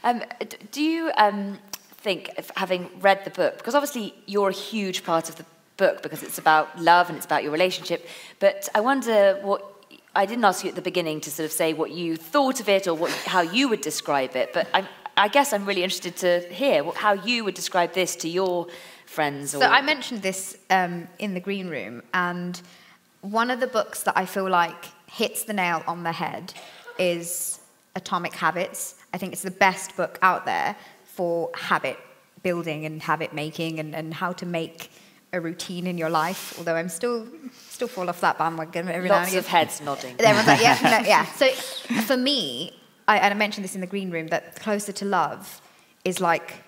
[0.05, 0.23] Um,
[0.71, 1.59] do you um,
[1.99, 5.45] think, having read the book, because obviously you're a huge part of the
[5.77, 8.07] book because it's about love and it's about your relationship,
[8.39, 9.71] but I wonder what.
[10.17, 12.69] I didn't ask you at the beginning to sort of say what you thought of
[12.69, 16.17] it or what, how you would describe it, but I, I guess I'm really interested
[16.19, 18.69] to hear how you would describe this to your
[19.07, 19.57] friends.
[19.57, 19.61] Or...
[19.63, 22.63] So I mentioned this um, in the green room, and
[23.25, 26.53] one of the books that I feel like hits the nail on the head
[26.99, 27.59] is
[27.97, 28.97] Atomic Habits.
[29.15, 31.99] I think it's the best book out there for habit
[32.43, 34.91] building and habit making and, and how to make
[35.33, 36.55] a routine in your life.
[36.59, 40.17] Although I'm still still fall off that bandwagon every Lots now of heads nodding.
[40.19, 41.25] Everyone's like, yeah, no, yeah.
[41.25, 41.49] So
[42.03, 45.63] for me, I, and I mentioned this in the green room, that closer to love
[46.05, 46.63] is like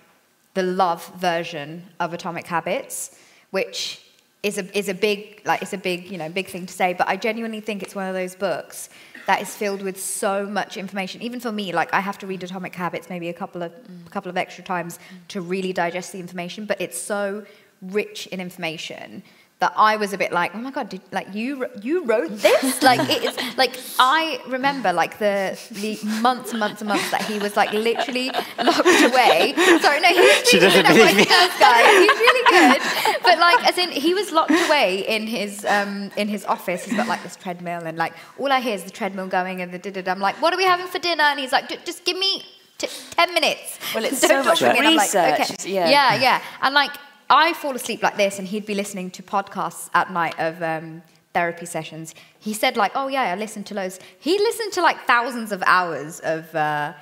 [0.55, 3.15] the love version of Atomic Habits,
[3.51, 4.01] which
[4.47, 6.93] is a, is a big like it's a big you know big thing to say
[6.93, 8.89] but i genuinely think it's one of those books
[9.27, 11.21] that is filled with so much information.
[11.21, 13.71] Even for me like i have to read atomic habits maybe a couple of
[14.05, 17.45] a couple of extra times to really digest the information but it's so
[17.81, 19.21] rich in information
[19.59, 22.83] that I was a bit like, oh my god, did, like you you wrote this?
[22.89, 27.23] like it is like I remember like the the months and months and months that
[27.23, 28.29] he was like literally
[28.63, 29.55] locked away.
[29.81, 31.25] Sorry, no, he's she doesn't believe me.
[31.25, 31.99] guy.
[31.99, 36.27] He's really good, but like as in he was locked away in his um in
[36.27, 36.83] his office.
[36.85, 39.71] He's got like this treadmill and like all I hear is the treadmill going and
[39.71, 40.11] the da da.
[40.11, 41.23] I'm like, what are we having for dinner?
[41.23, 42.43] And he's like, just give me.
[42.77, 43.79] T- 10 minutes.
[43.95, 45.15] Well, it's so much research.
[45.15, 45.71] Like, okay.
[45.71, 45.89] yeah.
[45.89, 46.41] yeah, yeah.
[46.61, 46.91] And like,
[47.29, 51.01] I fall asleep like this, and he'd be listening to podcasts at night of um,
[51.33, 52.15] therapy sessions.
[52.39, 55.61] He said like, "Oh yeah, I listened to loads." He listened to like thousands of
[55.65, 56.93] hours of uh,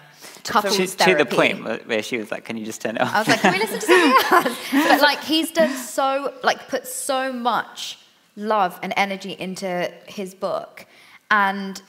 [0.43, 1.23] couples to, therapy.
[1.23, 3.27] to the point where she was like, "Can you just turn it off?" I was
[3.27, 4.57] like, "Can we listen to something else?"
[4.89, 7.99] But like, he's done so, like, put so much
[8.35, 10.85] love and energy into his book,
[11.29, 11.81] and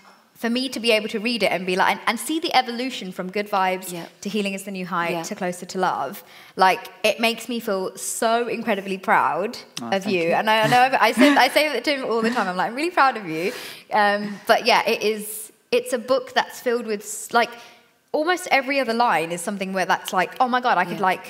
[0.47, 3.11] for me to be able to read it and be like and, see the evolution
[3.11, 4.07] from good vibes Yeah.
[4.21, 5.23] to healing is the new high Yeah.
[5.25, 6.23] to closer to love
[6.55, 9.51] like it makes me feel so incredibly proud
[9.83, 10.23] Oh, of you.
[10.23, 10.29] you.
[10.39, 12.57] and I, I know I say, I say that to him all the time I'm
[12.57, 13.53] like I'm really proud of you
[13.93, 17.51] um, but yeah it is it's a book that's filled with like
[18.13, 21.11] almost every other line is something where that's like oh my god I could Yeah.
[21.13, 21.27] like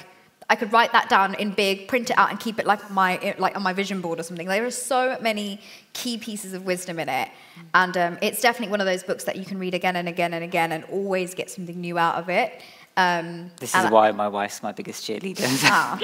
[0.48, 3.34] I could write that down in big, print it out, and keep it like my
[3.38, 4.46] like on my vision board or something.
[4.46, 5.60] There are so many
[5.92, 7.28] key pieces of wisdom in it,
[7.74, 10.34] and um, it's definitely one of those books that you can read again and again
[10.34, 12.62] and again, and always get something new out of it.
[12.98, 15.44] Um, This is why my wife's my biggest cheerleader.
[15.64, 15.98] Ah.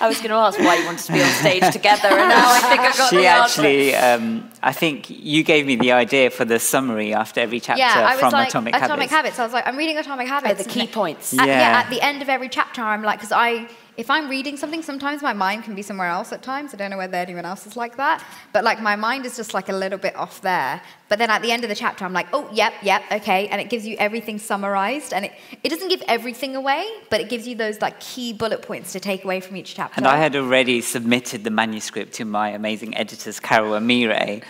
[0.00, 2.52] I was going to ask why you wanted to be on stage together, and now
[2.52, 3.62] I think I've got the answer.
[3.62, 7.40] she the actually, um, I think you gave me the idea for the summary after
[7.40, 9.10] every chapter yeah, I was from like Atomic, Atomic Habits.
[9.10, 9.38] Habits.
[9.40, 10.62] I was like, I'm reading Atomic Habits.
[10.62, 11.36] the key points.
[11.36, 11.58] At, yeah.
[11.58, 11.78] Yeah.
[11.80, 13.68] at the end of every chapter, I'm like, because I,
[13.98, 16.72] if I'm reading something, sometimes my mind can be somewhere else at times.
[16.72, 19.54] I don't know whether anyone else is like that, but like my mind is just
[19.54, 20.80] like a little bit off there.
[21.08, 23.60] But then at the end of the chapter, I'm like, oh, yep, yep, okay, and
[23.60, 25.32] it gives you everything summarized, and it,
[25.64, 29.00] it doesn't give everything away, but it gives you those like key bullet points to
[29.00, 29.94] take away from each chapter.
[29.96, 34.42] And I had already submitted the manuscript to my amazing editors, Carol and Mire.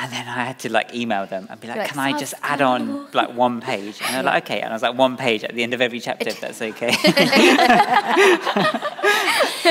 [0.00, 2.32] And then I had to like email them and be like, like, can I just
[2.42, 4.00] add on like one page?
[4.00, 4.60] And they're like, okay.
[4.60, 6.90] And I was like, one page at the end of every chapter, if that's okay.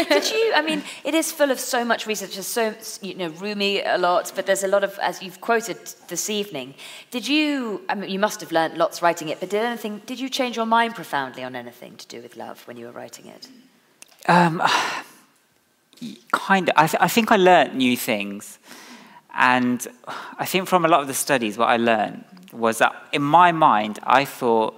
[0.03, 0.51] Did you?
[0.53, 2.33] I mean, it is full of so much research.
[2.33, 5.77] There's so you know, Rumi a lot, but there's a lot of, as you've quoted
[6.09, 6.73] this evening.
[7.09, 7.83] Did you?
[7.87, 10.01] I mean, you must have learnt lots writing it, but did anything?
[10.05, 12.91] Did you change your mind profoundly on anything to do with love when you were
[12.91, 13.47] writing it?
[14.27, 14.61] Um,
[16.33, 16.75] kind of.
[16.75, 18.59] I, th- I think I learnt new things.
[19.37, 19.87] And
[20.39, 23.51] I think from a lot of the studies, what I learned was that in my
[23.51, 24.77] mind, I thought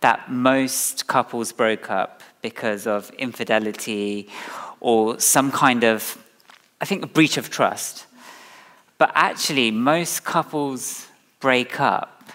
[0.00, 4.28] that most couples broke up because of infidelity
[4.80, 6.16] or some kind of,
[6.80, 8.06] I think, a breach of trust.
[8.96, 11.06] But actually, most couples
[11.40, 12.30] break up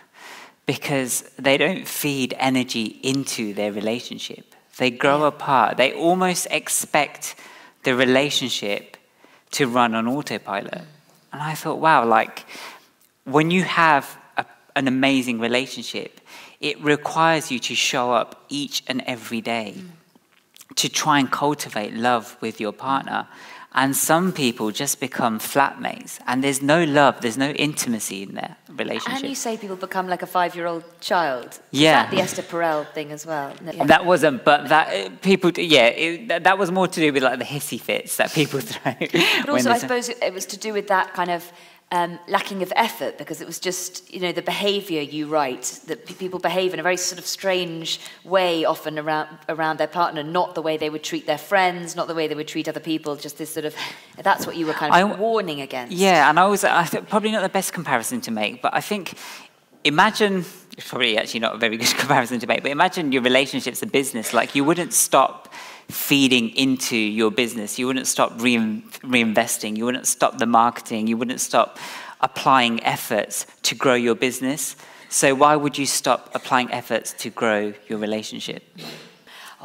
[0.67, 4.53] because they don't feed energy into their relationship.
[4.77, 5.77] They grow apart.
[5.77, 7.35] They almost expect
[7.83, 8.97] the relationship
[9.51, 10.83] to run on autopilot.
[11.33, 12.45] And I thought, wow, like
[13.25, 16.21] when you have a, an amazing relationship,
[16.61, 20.75] it requires you to show up each and every day mm.
[20.75, 23.27] to try and cultivate love with your partner.
[23.75, 28.55] And some people just become flatmates, and there's no love, there's no intimacy in their
[28.69, 29.21] relationship.
[29.21, 31.59] And you say people become like a five-year-old child.
[31.71, 32.05] Yeah.
[32.05, 33.51] Is that the Esther Perel thing as well?
[33.63, 33.85] No.
[33.85, 37.39] That wasn't, but that uh, people, yeah, it, that, was more to do with like
[37.39, 38.93] the hissy fits that people throw.
[38.99, 41.51] But also, I suppose it was to do with that kind of
[41.93, 46.07] um, lacking of effort because it was just, you know, the behaviour you write, that
[46.07, 50.23] pe- people behave in a very sort of strange way often around, around their partner,
[50.23, 52.79] not the way they would treat their friends, not the way they would treat other
[52.79, 53.75] people, just this sort of,
[54.23, 55.93] that's what you were kind of I- warning against.
[55.93, 58.81] Yeah, and I was I th- probably not the best comparison to make, but I
[58.81, 59.13] think
[59.83, 63.83] imagine it's probably actually not a very good comparison to make, but imagine your relationship's
[63.83, 64.33] a business.
[64.33, 65.53] Like you wouldn't stop
[65.89, 67.77] feeding into your business.
[67.77, 69.77] You wouldn't stop rein, reinvesting.
[69.77, 71.07] You wouldn't stop the marketing.
[71.07, 71.77] You wouldn't stop
[72.21, 74.75] applying efforts to grow your business.
[75.09, 78.63] So why would you stop applying efforts to grow your relationship?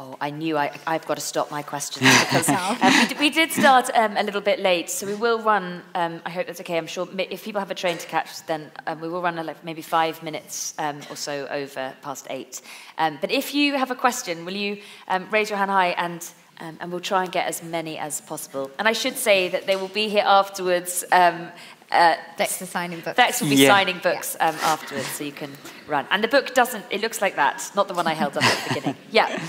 [0.01, 3.29] Oh, I knew I, I've got to stop my questions because um, we, did, we
[3.29, 5.81] did start um, a little bit late, so we will run.
[5.93, 6.77] Um, I hope that's okay.
[6.77, 9.37] I'm sure ma- if people have a train to catch, then um, we will run
[9.37, 12.61] uh, like maybe five minutes um, or so over past eight.
[12.97, 14.77] Um, but if you have a question, will you
[15.09, 16.25] um, raise your hand high and
[16.61, 18.71] um, and we'll try and get as many as possible.
[18.79, 21.03] And I should say that they will be here afterwards.
[21.11, 21.49] Um,
[21.91, 23.15] uh, Vex is signing books.
[23.17, 23.69] Vex will be Yeah.
[23.69, 25.51] signing books um, afterwards, so you can
[25.87, 26.05] run.
[26.11, 26.85] And the book doesn't.
[26.89, 28.95] It looks like that, not the one I held up at the beginning.
[29.11, 29.41] Yeah.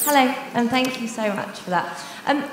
[0.00, 1.98] Hello, and thank you so much for that.
[2.26, 2.44] Um,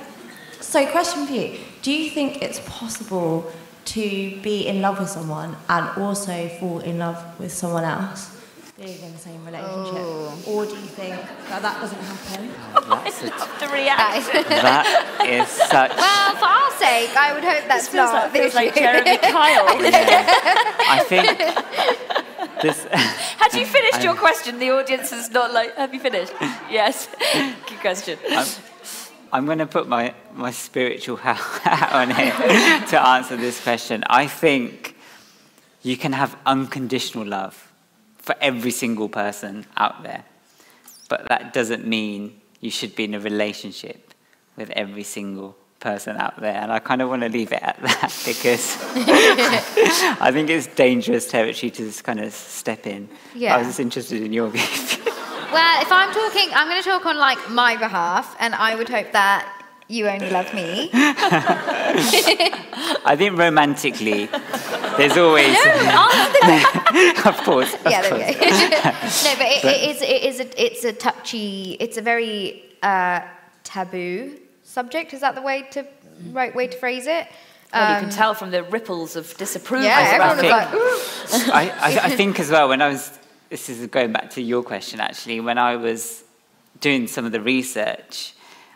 [0.59, 3.51] so, question for you: Do you think it's possible
[3.85, 8.40] to be in love with someone and also fall in love with someone else,
[8.81, 10.43] being in the same relationship, oh.
[10.47, 11.15] or do you think
[11.49, 12.49] that that doesn't happen?
[12.75, 14.43] Oh, that's a- The reaction.
[14.49, 14.85] that
[15.29, 15.95] is such.
[15.95, 18.67] Well, for our sake, I would hope that's This feels not like, the feels like
[18.71, 18.79] issue.
[18.79, 19.65] Jeremy Kyle.
[20.95, 21.27] I think
[22.61, 22.83] this.
[23.41, 24.59] Had you finished your I'm- question?
[24.59, 26.33] The audience is not like, have you finished?
[26.69, 27.07] Yes.
[27.67, 28.17] Good question.
[28.29, 28.47] I'm,
[29.31, 32.33] I'm going to put my, my spiritual hat on here
[32.87, 34.03] to answer this question.
[34.09, 34.95] I think
[35.83, 37.70] you can have unconditional love
[38.21, 40.23] for every single person out there,
[41.09, 44.13] but that doesn't mean you should be in a relationship
[44.55, 46.53] with every single person out there.
[46.53, 48.77] And I kind of want to leave it at that because
[50.21, 53.09] I think it's dangerous territory to just kind of step in.
[53.35, 53.55] Yeah.
[53.55, 54.61] I was just interested in your view.
[55.51, 58.87] Well, if I'm talking, I'm going to talk on like my behalf, and I would
[58.87, 59.60] hope that
[59.91, 60.89] you only love me.
[63.03, 64.27] I think romantically,
[64.97, 65.57] there's always.
[67.25, 67.73] of course.
[67.73, 68.27] Of yeah, there course.
[68.27, 68.45] we go.
[68.49, 73.21] no, but it, it is, it is a, it's a touchy, it's a very uh,
[73.63, 75.13] taboo subject.
[75.13, 75.85] Is that the way to
[76.31, 77.27] right way to phrase it?
[77.73, 79.85] Well, you can Um, tell from the ripples of disapproval.
[79.85, 83.17] Yeah, around everyone was like, "Ooh." I, I, I think as well, when I was,
[83.49, 86.23] this is going back to your question actually, when I was
[86.79, 88.33] doing some of the research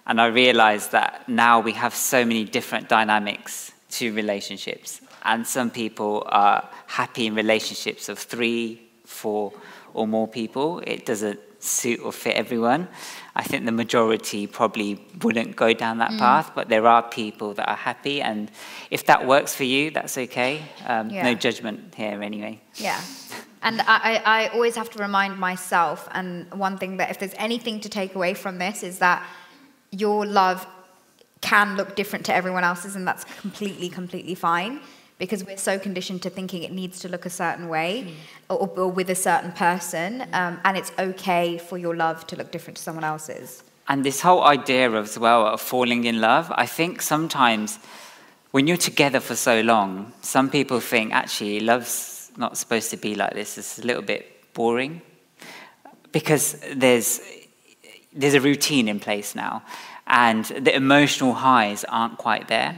[0.08, 5.02] and I realized that now we have so many different dynamics to relationships.
[5.24, 9.54] And some people are happy in relationships of three, four,
[9.94, 10.80] or more people.
[10.86, 12.88] It doesn't suit or fit everyone.
[13.36, 16.20] I think the majority probably wouldn't go down that Mm.
[16.20, 18.22] path, but there are people that are happy.
[18.22, 18.52] And
[18.92, 20.62] if that works for you, that's okay.
[20.86, 21.24] Um, Yeah.
[21.24, 22.60] No judgment here, anyway.
[22.76, 23.00] Yeah.
[23.64, 27.34] And I, I, I always have to remind myself, and one thing that if there's
[27.38, 29.24] anything to take away from this is that
[29.98, 30.68] your love
[31.42, 34.80] can look different to everyone else's, and that's completely, completely fine
[35.18, 38.14] because we're so conditioned to thinking it needs to look a certain way
[38.50, 42.52] or, or with a certain person, um, and it's okay for your love to look
[42.52, 43.64] different to someone else's.
[43.88, 47.80] And this whole idea of, as well of falling in love, I think sometimes
[48.52, 53.16] when you're together for so long, some people think actually love's not supposed to be
[53.16, 53.58] like this.
[53.58, 55.02] It's a little bit boring
[56.12, 57.22] because there's
[58.16, 59.62] there's a routine in place now,
[60.08, 62.76] and the emotional highs aren't quite there.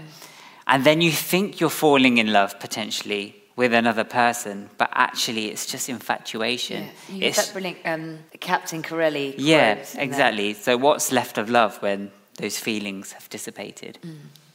[0.65, 5.65] And then you think you're falling in love potentially with another person, but actually it's
[5.65, 6.89] just infatuation.
[7.09, 9.33] Get It's- that brilliant um, Captain Corelli.
[9.37, 10.03] yeah, in there.
[10.03, 10.53] exactly.
[10.53, 13.97] So what's left of love when those feelings have dissipated,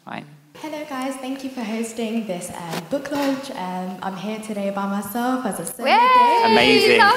[0.07, 0.25] right?
[0.63, 1.17] Hello, guys.
[1.17, 3.51] Thank you for hosting this um, book launch.
[3.51, 6.43] Um, I'm here today by myself as a solo date.
[6.45, 7.01] Amazing.
[7.01, 7.11] um,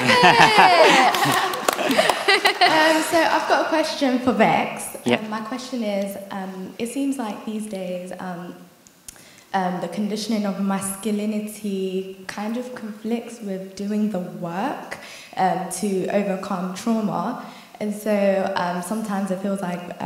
[3.04, 4.96] so I've got a question for Vex.
[5.04, 5.22] Yep.
[5.22, 8.52] Um, my question is: um, It seems like these days um,
[9.54, 14.98] um, the conditioning of masculinity kind of conflicts with doing the work
[15.36, 17.46] um, to overcome trauma,
[17.78, 20.02] and so um, sometimes it feels like.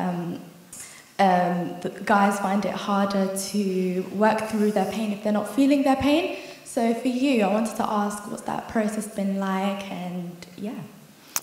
[1.20, 5.82] Um, the guys find it harder to work through their pain if they're not feeling
[5.82, 6.38] their pain.
[6.64, 10.80] So for you, I wanted to ask what's that process been like, and yeah,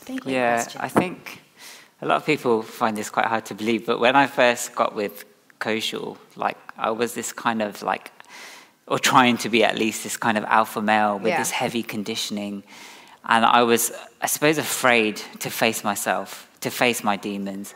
[0.08, 0.32] thank you.
[0.32, 1.42] Yeah, I think
[2.02, 4.96] a lot of people find this quite hard to believe, but when I first got
[4.96, 5.26] with
[5.60, 8.12] Kaushal, like I was this kind of like,
[8.88, 11.40] or trying to be at least this kind of alpha male with Yeah.
[11.40, 12.64] this heavy conditioning.
[13.26, 17.76] And I was, I suppose, afraid to face myself, to face my demons.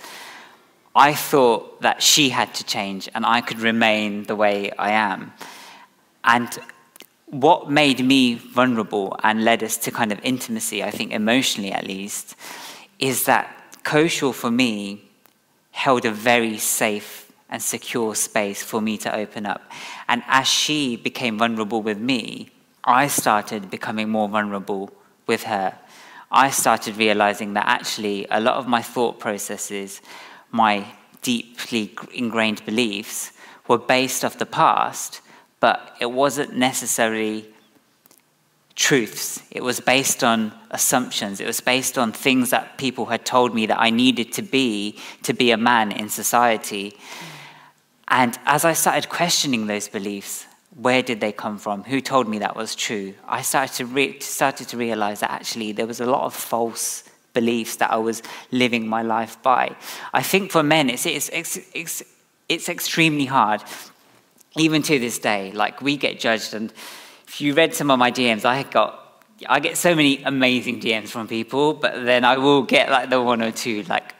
[0.96, 5.34] I thought that she had to change and I could remain the way I am.
[6.24, 6.50] And
[7.28, 11.88] what made me vulnerable and led us to kind of intimacy, I think emotionally at
[11.88, 12.36] least,
[13.00, 15.10] is that Kaushal for me
[15.72, 19.62] held a very safe and secure space for me to open up.
[20.08, 22.50] And as she became vulnerable with me,
[22.84, 24.92] I started becoming more vulnerable
[25.28, 25.78] with her.
[26.32, 30.02] I started realizing that actually a lot of my thought processes,
[30.52, 30.86] my
[31.22, 33.32] deeply ingrained beliefs,
[33.68, 35.22] were based off the past,
[35.60, 37.48] but it wasn't necessarily
[38.76, 39.44] truths.
[39.52, 41.40] It was based on assumptions.
[41.40, 44.98] It was based on things that people had told me that I needed to be
[45.24, 46.98] to be a man in society.
[48.08, 51.84] And as I started questioning those beliefs, where did they come from?
[51.84, 53.14] Who told me that was true?
[53.28, 57.04] I started to, re- started to realize that actually there was a lot of false
[57.34, 58.22] beliefs that I was
[58.52, 59.76] living my life by.
[60.14, 62.04] I think for men, it's, it's, it's,
[62.50, 63.64] it's, extremely hard,
[64.58, 65.52] even to this day.
[65.52, 66.74] Like, we get judged, and
[67.28, 69.02] if you read some of my DMs, I got
[69.50, 73.22] I get so many amazing DMs from people, but then I will get like the
[73.22, 74.14] one or two like,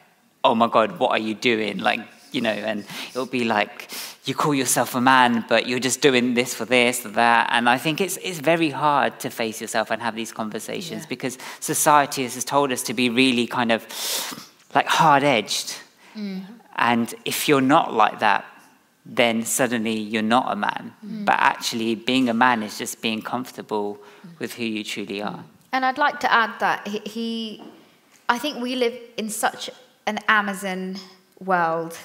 [0.44, 1.78] oh my god, what are you doing?
[1.78, 2.00] Like,
[2.32, 3.92] you know, and it'll be like,
[4.26, 7.50] you call yourself a man, but you're just doing this for this or that.
[7.52, 11.38] And I think it's it's very hard to face yourself and have these conversations because
[11.60, 13.82] society has told us to be really kind of
[14.76, 15.76] like hard edged.
[16.76, 18.46] And if you're not like that,
[19.06, 20.94] then suddenly you're not a man.
[21.06, 21.26] Mm.
[21.26, 24.00] But actually, being a man is just being comfortable
[24.40, 25.44] with who you truly are.
[25.72, 27.64] And I'd like to add that he, he,
[28.30, 29.70] I think we live in such
[30.06, 30.98] an Amazon
[31.40, 31.98] world.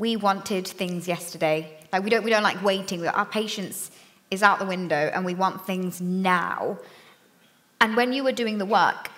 [0.00, 1.58] We wanted things yesterday.
[1.92, 3.06] Like we don't, we don't like waiting.
[3.06, 3.90] Our patience
[4.30, 6.78] is out the window, and we want things now.
[7.82, 9.10] And when you were doing the work,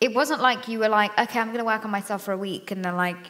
[0.00, 2.36] it wasn't like you were like, okay, I'm going to work on myself for a
[2.36, 3.22] week, and then like,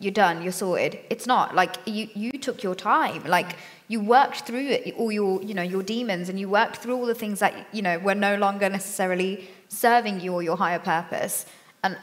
[0.00, 0.98] you're done, you're sorted.
[1.10, 3.50] It's not like you you took your time, like
[3.86, 7.06] you worked through it, all your you know your demons, and you worked through all
[7.06, 11.46] the things that you know were no longer necessarily serving you or your higher purpose,
[11.84, 11.96] and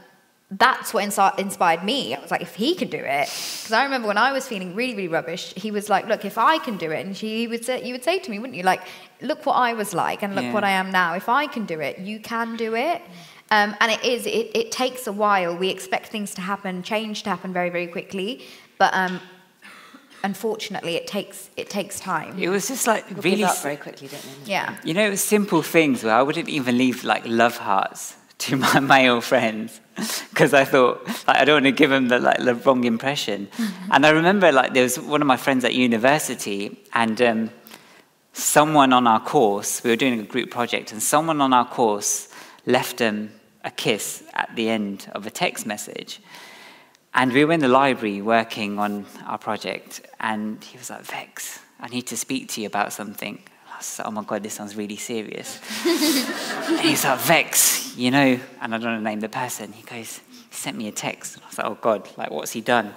[0.52, 2.16] that's what insi- inspired me.
[2.16, 4.74] I was like, if he can do it, because I remember when I was feeling
[4.74, 7.64] really, really rubbish, he was like, look, if I can do it, and he would
[7.64, 8.82] say, you would say to me, wouldn't you, like,
[9.22, 10.54] look what I was like, and look Yeah.
[10.54, 11.14] what I am now.
[11.14, 13.02] If I can do it, you can do it.
[13.52, 15.56] Um, and it is, it, it takes a while.
[15.56, 18.43] We expect things to happen, change to happen very, very quickly,
[18.80, 19.20] but um,
[20.24, 22.38] unfortunately, it takes it takes time.
[22.39, 23.43] It was just like People really.
[23.43, 24.52] up very quickly, don't they?
[24.52, 24.78] Yeah.
[24.84, 28.56] You know, it was simple things where I wouldn't even leave like love hearts to
[28.68, 29.80] my male friends
[30.30, 33.50] because I thought like, I don't want to give them the like the wrong impression.
[33.92, 37.50] And I remember like there was one of my friends at university, and um,
[38.34, 42.30] someone on our course we were doing a group project, and someone on our course
[42.66, 43.32] left them
[43.64, 46.22] a kiss at the end of a text message.
[47.14, 51.60] And we were in the library working on our project, and he was like, Vex,
[51.80, 53.42] I need to speak to you about something.
[54.04, 55.60] Oh my God, this sounds really serious.
[55.86, 59.72] and he's like, Vex, you know, and I don't want to name the person.
[59.72, 61.38] He goes, he sent me a text.
[61.42, 62.94] I was like, oh God, like, what's he done?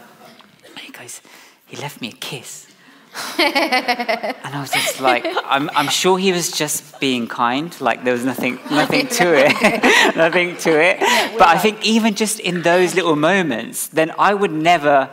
[0.67, 1.21] And he goes,
[1.67, 2.67] he left me a kiss.
[3.39, 7.79] and I was just like, I'm, I'm sure he was just being kind.
[7.81, 10.99] Like there was nothing, nothing to it, nothing to it.
[11.39, 15.11] But I think even just in those little moments, then I would never,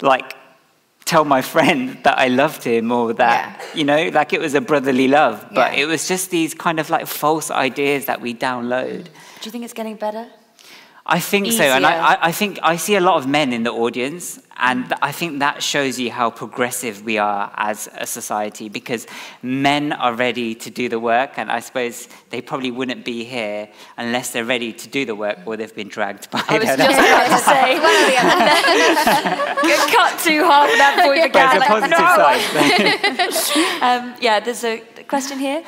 [0.00, 0.34] like,
[1.10, 4.60] tell my friend that I loved him or that, you know, like it was a
[4.60, 5.44] brotherly love.
[5.52, 5.82] But Yeah.
[5.82, 9.04] it was just these kind of like false ideas that we download.
[9.40, 10.24] Do you think it's getting better?
[11.10, 13.72] I think so, and I, I, think I see a lot of men in the
[13.72, 19.08] audience, and I think that shows you how progressive we are as a society because
[19.42, 23.68] men are ready to do the work, and I suppose they probably wouldn't be here
[23.96, 26.44] unless they're ready to do the work or they've been dragged by.
[26.48, 27.74] I was just about to say.
[29.68, 31.56] Get cut to half an hour before we But began.
[31.56, 33.30] it's a positive no.
[33.32, 33.82] side.
[33.82, 35.64] um, yeah, there's a question here.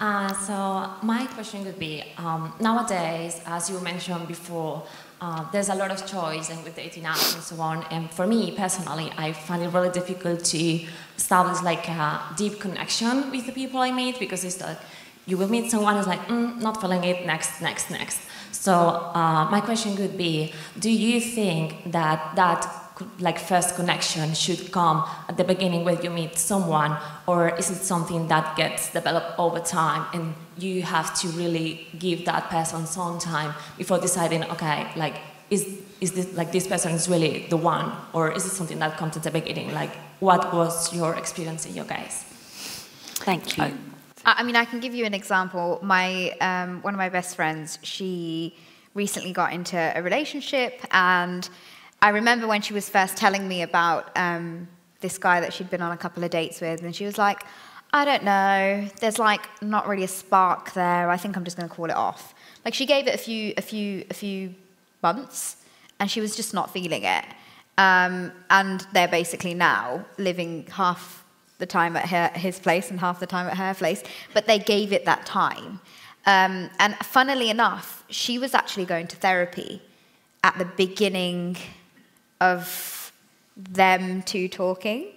[0.00, 4.84] Uh, so my question would be, um, nowadays, as you mentioned before,
[5.20, 7.82] uh, there's a lot of choice and with dating apps and so on.
[7.90, 10.84] And for me personally, I find it really difficult to
[11.16, 14.78] establish like a deep connection with the people I meet because it's like
[15.24, 18.20] you will meet someone who's like, mm, not feeling it, next, next, next.
[18.52, 22.85] So uh, my question would be, do you think that that
[23.18, 27.82] like first connection should come at the beginning when you meet someone, or is it
[27.82, 33.18] something that gets developed over time and you have to really give that person some
[33.18, 35.16] time before deciding, okay, like
[35.50, 38.96] is is this like this person is really the one, or is it something that
[38.96, 39.72] comes at the beginning?
[39.72, 42.24] Like, what was your experience in your case?
[43.24, 43.64] Thank you.
[43.64, 43.72] I
[44.24, 45.78] I mean, I can give you an example.
[45.82, 48.56] My um, one of my best friends, she
[48.94, 51.48] recently got into a relationship, and
[52.02, 54.68] I remember when she was first telling me about um,
[55.00, 57.44] this guy that she'd been on a couple of dates with, and she was like,
[57.92, 58.88] "I don't know.
[59.00, 61.10] There's like not really a spark there.
[61.10, 62.34] I think I'm just going to call it off."
[62.64, 64.54] Like she gave it a few, a few, a few
[65.02, 65.64] months,
[65.98, 67.24] and she was just not feeling it.
[67.78, 71.24] Um, and they're basically now living half
[71.58, 74.02] the time at her, his place and half the time at her place,
[74.34, 75.80] but they gave it that time.
[76.26, 79.82] Um, and funnily enough, she was actually going to therapy
[80.42, 81.56] at the beginning
[82.40, 83.12] of
[83.56, 85.12] them two talking.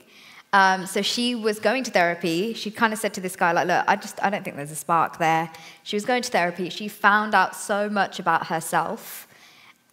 [0.52, 2.54] Um, so she was going to therapy.
[2.54, 4.72] She kind of said to this guy, like, look, I just, I don't think there's
[4.72, 5.52] a spark there.
[5.84, 6.70] She was going to therapy.
[6.70, 9.28] She found out so much about herself.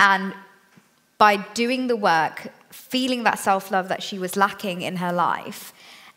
[0.01, 0.33] And
[1.18, 5.74] by doing the work, feeling that self love that she was lacking in her life,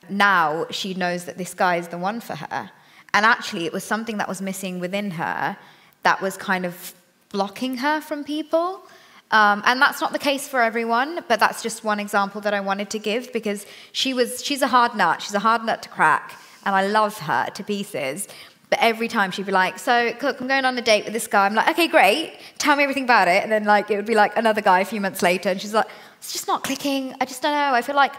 [0.09, 2.71] now she knows that this guy is the one for her.
[3.13, 5.57] And actually, it was something that was missing within her
[6.03, 6.93] that was kind of
[7.29, 8.83] blocking her from people.
[9.31, 12.59] Um, and that's not the case for everyone, but that's just one example that I
[12.59, 15.21] wanted to give because she was, she's a hard nut.
[15.21, 18.27] She's a hard nut to crack, and I love her to pieces.
[18.69, 21.25] But every time she'd be like, "So, look, I'm going on a date with this
[21.25, 22.37] guy." I'm like, "Okay, great.
[22.59, 24.85] Tell me everything about it." And then like it would be like another guy a
[24.85, 25.87] few months later, and she's like,
[26.19, 27.15] "It's just not clicking.
[27.19, 27.73] I just don't know.
[27.73, 28.13] I feel like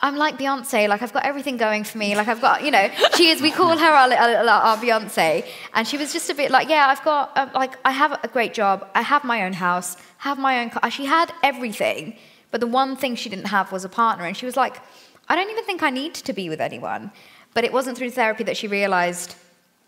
[0.00, 0.88] I'm like Beyonce.
[0.88, 2.14] Like I've got everything going for me.
[2.14, 3.42] Like I've got, you know, she is.
[3.42, 5.44] We call her our, our, our Beyonce,
[5.74, 8.28] and she was just a bit like, yeah, I've got uh, like I have a
[8.28, 8.88] great job.
[8.94, 9.96] I have my own house.
[10.18, 10.90] Have my own car.
[10.90, 12.16] She had everything,
[12.50, 14.80] but the one thing she didn't have was a partner, and she was like,
[15.28, 17.10] I don't even think I need to be with anyone.
[17.54, 19.34] But it wasn't through therapy that she realized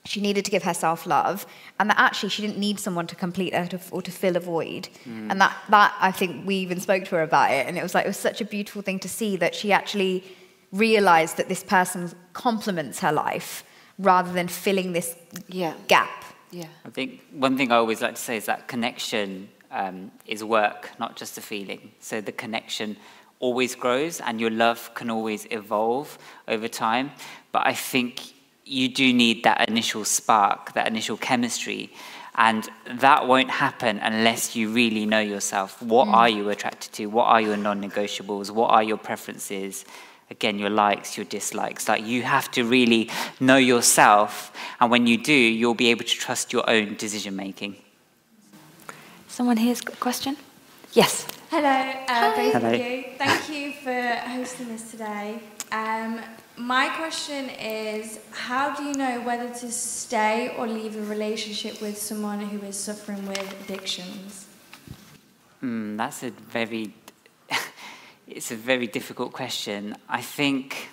[0.04, 1.46] she needed to give herself love
[1.78, 4.40] and that actually she didn't need someone to complete her to, or to fill a
[4.40, 5.30] void Mm.
[5.30, 7.94] and that, that i think we even spoke to her about it and it was
[7.94, 10.24] like it was such a beautiful thing to see that she actually
[10.72, 13.64] realized that this person complements her life
[13.98, 15.16] rather than filling this
[15.48, 15.74] yeah.
[15.88, 20.10] gap yeah I think one thing I always like to say is that connection um,
[20.26, 21.92] is work, not just a feeling.
[22.00, 22.96] So the connection
[23.38, 27.12] always grows and your love can always evolve over time.
[27.52, 28.32] But I think
[28.70, 31.92] you do need that initial spark, that initial chemistry.
[32.36, 35.82] And that won't happen unless you really know yourself.
[35.82, 36.12] What mm.
[36.12, 37.06] are you attracted to?
[37.06, 38.50] What are your non negotiables?
[38.50, 39.84] What are your preferences?
[40.30, 41.88] Again, your likes, your dislikes.
[41.88, 43.10] Like you have to really
[43.40, 44.52] know yourself.
[44.78, 47.74] And when you do, you'll be able to trust your own decision making.
[49.26, 50.36] Someone here's got a question?
[50.92, 51.26] Yes.
[51.50, 52.72] Hello, uh, both Hello.
[52.72, 53.04] of you.
[53.18, 55.40] Thank you for hosting this today.
[55.72, 56.20] Um,
[56.60, 61.96] my question is how do you know whether to stay or leave a relationship with
[61.96, 64.46] someone who is suffering with addictions?
[65.62, 66.94] Mm, that's a very
[68.26, 69.96] it's a very difficult question.
[70.08, 70.90] I think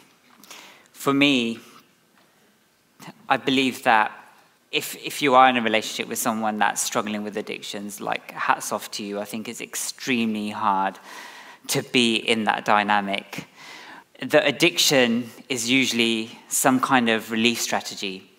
[0.94, 1.60] for me
[3.28, 4.12] I believe that
[4.72, 8.72] if if you are in a relationship with someone that's struggling with addictions, like hats
[8.72, 9.20] off to you.
[9.20, 10.98] I think it's extremely hard
[11.68, 13.48] to be in that dynamic
[14.22, 18.30] the addiction is usually some kind of relief strategy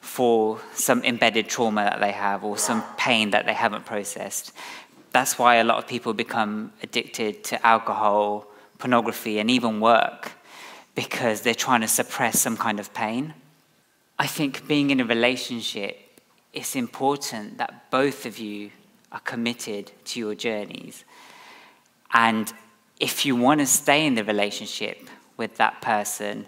[0.00, 4.52] for some embedded trauma that they have or some pain that they haven't processed.
[5.12, 8.46] That's why a lot of people become addicted to alcohol,
[8.78, 10.32] pornography, and even work
[10.94, 13.32] because they're trying to suppress some kind of pain.
[14.18, 16.20] I think being in a relationship,
[16.52, 18.70] it's important that both of you
[19.10, 21.04] are committed to your journeys.
[22.12, 22.52] And
[23.00, 26.46] if you want to stay in the relationship with that person,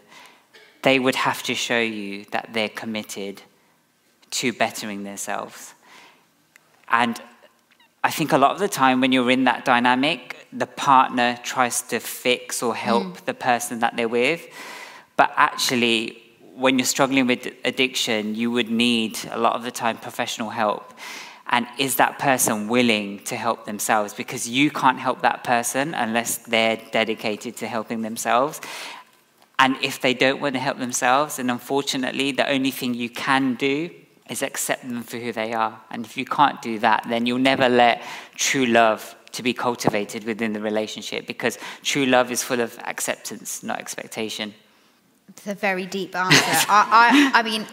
[0.83, 3.43] they would have to show you that they're committed
[4.31, 5.75] to bettering themselves.
[6.89, 7.21] And
[8.05, 11.83] I think a lot of the time when you're in that dynamic, the partner tries
[11.83, 13.25] to fix or help mm.
[13.25, 14.47] the person that they're with.
[15.17, 16.23] But actually,
[16.55, 20.93] when you're struggling with addiction, you would need a lot of the time professional help.
[21.49, 24.13] And is that person willing to help themselves?
[24.15, 28.61] Because you can't help that person unless they're dedicated to helping themselves.
[29.59, 33.55] And if they don't want to help themselves, then unfortunately, the only thing you can
[33.55, 33.91] do
[34.29, 35.81] is accept them for who they are.
[35.91, 38.03] And if you can't do that, then you'll never let
[38.35, 43.63] true love to be cultivated within the relationship because true love is full of acceptance,
[43.63, 44.53] not expectation.
[45.29, 46.67] It's a very deep answer.
[46.69, 47.67] I, I, I mean,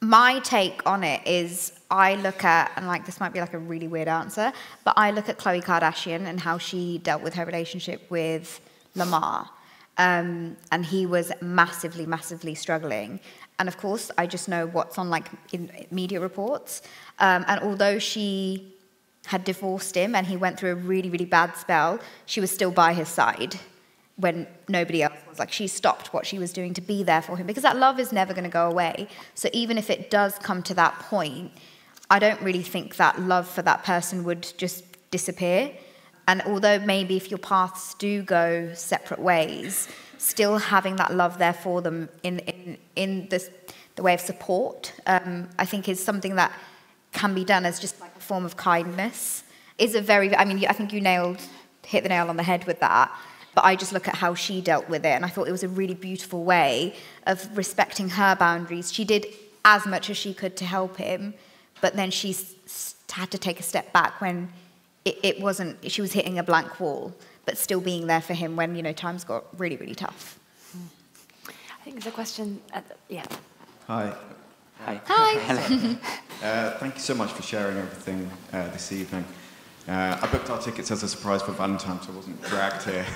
[0.00, 3.58] my take on it is I look at, and like this might be like a
[3.58, 4.52] really weird answer,
[4.84, 8.60] but I look at Khloe Kardashian and how she dealt with her relationship with
[8.94, 9.50] Lamar.
[9.96, 13.20] Um, and he was massively, massively struggling.
[13.58, 16.82] And of course, I just know what's on like in media reports.
[17.20, 18.74] Um, and although she
[19.26, 22.70] had divorced him and he went through a really, really bad spell, she was still
[22.70, 23.58] by his side
[24.16, 25.38] when nobody else was.
[25.38, 27.98] Like she stopped what she was doing to be there for him because that love
[27.98, 29.08] is never going to go away.
[29.34, 31.52] So even if it does come to that point,
[32.14, 35.72] I don't really think that love for that person would just disappear.
[36.28, 39.88] And although maybe if your paths do go separate ways,
[40.18, 43.50] still having that love there for them in, in, in this,
[43.96, 46.52] the way of support, um, I think is something that
[47.10, 49.42] can be done as just like a form of kindness.
[49.78, 51.40] Is a very, I mean, I think you nailed,
[51.84, 53.10] hit the nail on the head with that.
[53.56, 55.64] But I just look at how she dealt with it, and I thought it was
[55.64, 56.94] a really beautiful way
[57.26, 58.92] of respecting her boundaries.
[58.92, 59.26] She did
[59.64, 61.34] as much as she could to help him,
[61.80, 62.36] but then she
[63.10, 64.48] had to take a step back when
[65.04, 67.14] it, it wasn't, she was hitting a blank wall,
[67.44, 70.38] but still being there for him when, you know, times got really, really tough.
[71.46, 73.26] I think there's a question at the, yeah.
[73.86, 74.14] Hi.
[74.80, 75.00] Hi.
[75.04, 75.96] Hi.
[76.42, 79.24] uh, thank you so much for sharing everything uh, this evening.
[79.86, 83.06] Uh, I booked our tickets as a surprise for Valentine's, so I wasn't dragged here.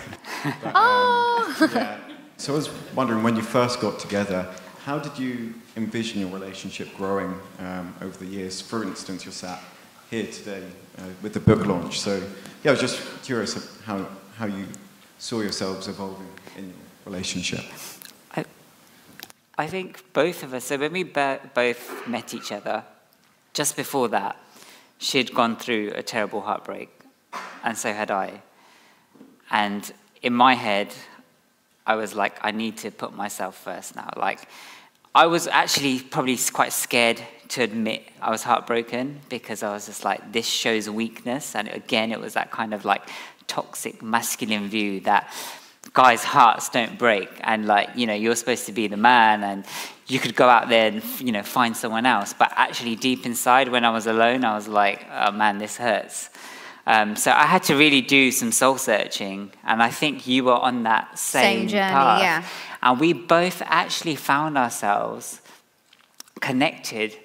[0.44, 1.70] but, um, oh!
[1.74, 1.98] yeah.
[2.36, 4.46] So I was wondering, when you first got together,
[4.88, 8.62] how did you envision your relationship growing um, over the years?
[8.62, 9.60] For instance, you're sat
[10.10, 10.62] here today
[10.96, 12.00] uh, with the book launch.
[12.00, 12.22] So
[12.64, 14.64] yeah, I was just curious how, how you
[15.18, 16.74] saw yourselves evolving in your
[17.04, 17.66] relationship.
[18.34, 18.46] I,
[19.58, 22.82] I think both of us, so when we both met each other,
[23.52, 24.36] just before that,
[24.96, 26.88] she'd gone through a terrible heartbreak,
[27.62, 28.40] and so had I.
[29.50, 30.94] And in my head,
[31.86, 34.10] I was like, I need to put myself first now.
[34.16, 34.48] Like,
[35.18, 40.04] I was actually probably quite scared to admit I was heartbroken because I was just
[40.04, 41.56] like, this shows weakness.
[41.56, 43.02] And again, it was that kind of like
[43.48, 45.34] toxic masculine view that
[45.92, 47.28] guys' hearts don't break.
[47.40, 49.64] And like, you know, you're supposed to be the man and
[50.06, 52.32] you could go out there and, you know, find someone else.
[52.32, 56.30] But actually, deep inside, when I was alone, I was like, oh man, this hurts.
[56.88, 60.54] Um, so I had to really do some soul searching, and I think you were
[60.54, 62.22] on that same, same journey, path.
[62.22, 62.44] yeah.
[62.82, 65.40] And we both actually found ourselves
[66.40, 67.16] connected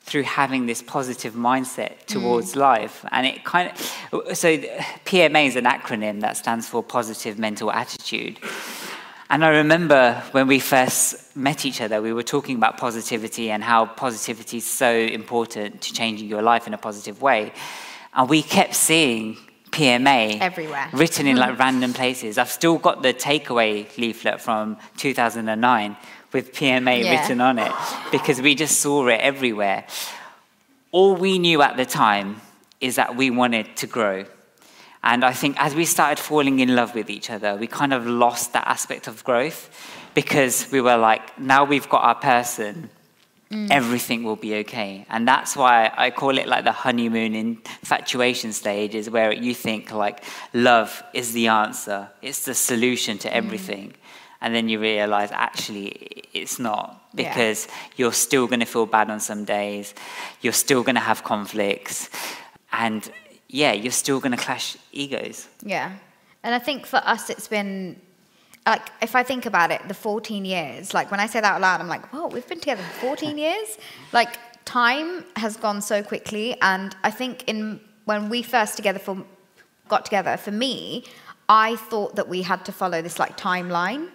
[0.00, 2.56] through having this positive mindset towards mm.
[2.56, 3.04] life.
[3.12, 4.56] And it kind of, so
[5.04, 8.38] PMA is an acronym that stands for Positive Mental Attitude.
[9.30, 13.62] And I remember when we first met each other, we were talking about positivity and
[13.62, 17.52] how positivity is so important to changing your life in a positive way.
[18.14, 19.36] And we kept seeing
[19.78, 22.36] PMA everywhere written in like random places.
[22.36, 25.96] I've still got the takeaway leaflet from 2009
[26.32, 27.20] with PMA yeah.
[27.20, 27.72] written on it
[28.10, 29.86] because we just saw it everywhere.
[30.90, 32.40] All we knew at the time
[32.80, 34.24] is that we wanted to grow.
[35.04, 38.04] And I think as we started falling in love with each other, we kind of
[38.06, 39.70] lost that aspect of growth
[40.14, 42.90] because we were like, now we've got our person,
[43.50, 43.70] mm.
[43.70, 45.06] everything will be okay.
[45.08, 49.92] And that's why I call it like the honeymoon infatuation stage, is where you think
[49.92, 53.32] like love is the answer, it's the solution to mm.
[53.32, 53.88] everything.
[53.90, 53.94] Mm
[54.40, 55.88] and then you realize actually
[56.32, 57.74] it's not because yeah.
[57.96, 59.94] you're still going to feel bad on some days
[60.40, 62.10] you're still going to have conflicts
[62.72, 63.10] and
[63.48, 65.92] yeah you're still going to clash egos yeah
[66.42, 68.00] and i think for us it's been
[68.68, 71.60] like if i think about it the 14 years like when i say that out
[71.60, 73.78] loud i'm like whoa we've been together for 14 years
[74.12, 79.24] like time has gone so quickly and i think in when we first together for
[79.88, 81.04] got together for me
[81.48, 84.08] i thought that we had to follow this like timeline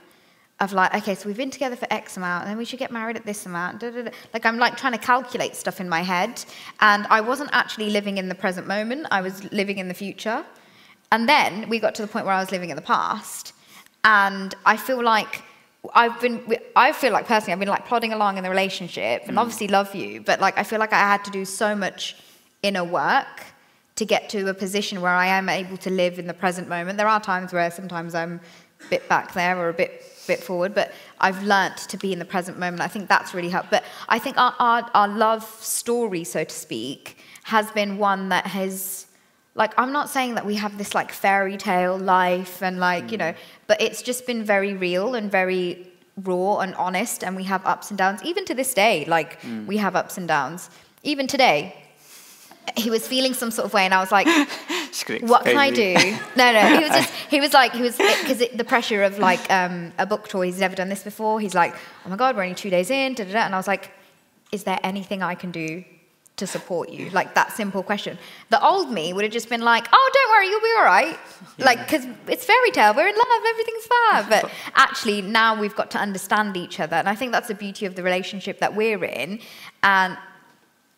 [0.59, 2.91] of like, okay, so we've been together for X amount, and then we should get
[2.91, 3.79] married at this amount.
[3.79, 4.11] Da, da, da.
[4.33, 6.43] Like I'm like trying to calculate stuff in my head,
[6.79, 9.07] and I wasn't actually living in the present moment.
[9.11, 10.45] I was living in the future,
[11.11, 13.53] and then we got to the point where I was living in the past,
[14.03, 15.43] and I feel like.
[15.93, 16.41] I've been,
[16.77, 19.41] I feel like personally, I've been like plodding along in the relationship and mm.
[19.41, 22.15] obviously love you, but like I feel like I had to do so much
[22.61, 23.43] inner work
[23.95, 26.97] to get to a position where I am able to live in the present moment.
[26.97, 28.39] There are times where sometimes I'm
[28.85, 32.19] a bit back there or a bit bit forward, but I've learnt to be in
[32.19, 32.81] the present moment.
[32.81, 33.69] I think that's really helped.
[33.69, 38.47] But I think our, our, our love story, so to speak, has been one that
[38.47, 39.07] has
[39.55, 43.11] like i'm not saying that we have this like fairy tale life and like mm.
[43.11, 43.33] you know
[43.67, 45.87] but it's just been very real and very
[46.23, 49.65] raw and honest and we have ups and downs even to this day like mm.
[49.65, 50.69] we have ups and downs
[51.03, 51.75] even today
[52.77, 54.27] he was feeling some sort of way, and I was like,
[55.21, 55.93] "What can I do?"
[56.35, 56.77] No, no.
[56.77, 60.05] He was just he was like he was because the pressure of like um, a
[60.05, 60.43] book tour.
[60.43, 61.39] He's never done this before.
[61.39, 61.75] He's like,
[62.05, 63.39] "Oh my god, we're only two days in," da, da, da.
[63.39, 63.91] and I was like,
[64.51, 65.83] "Is there anything I can do
[66.37, 68.17] to support you?" Like that simple question.
[68.49, 71.19] The old me would have just been like, "Oh, don't worry, you'll be all right."
[71.57, 71.65] Yeah.
[71.65, 74.29] Like because it's fairy tale, we're in love, everything's fine.
[74.29, 77.85] But actually, now we've got to understand each other, and I think that's the beauty
[77.85, 79.39] of the relationship that we're in,
[79.83, 80.17] and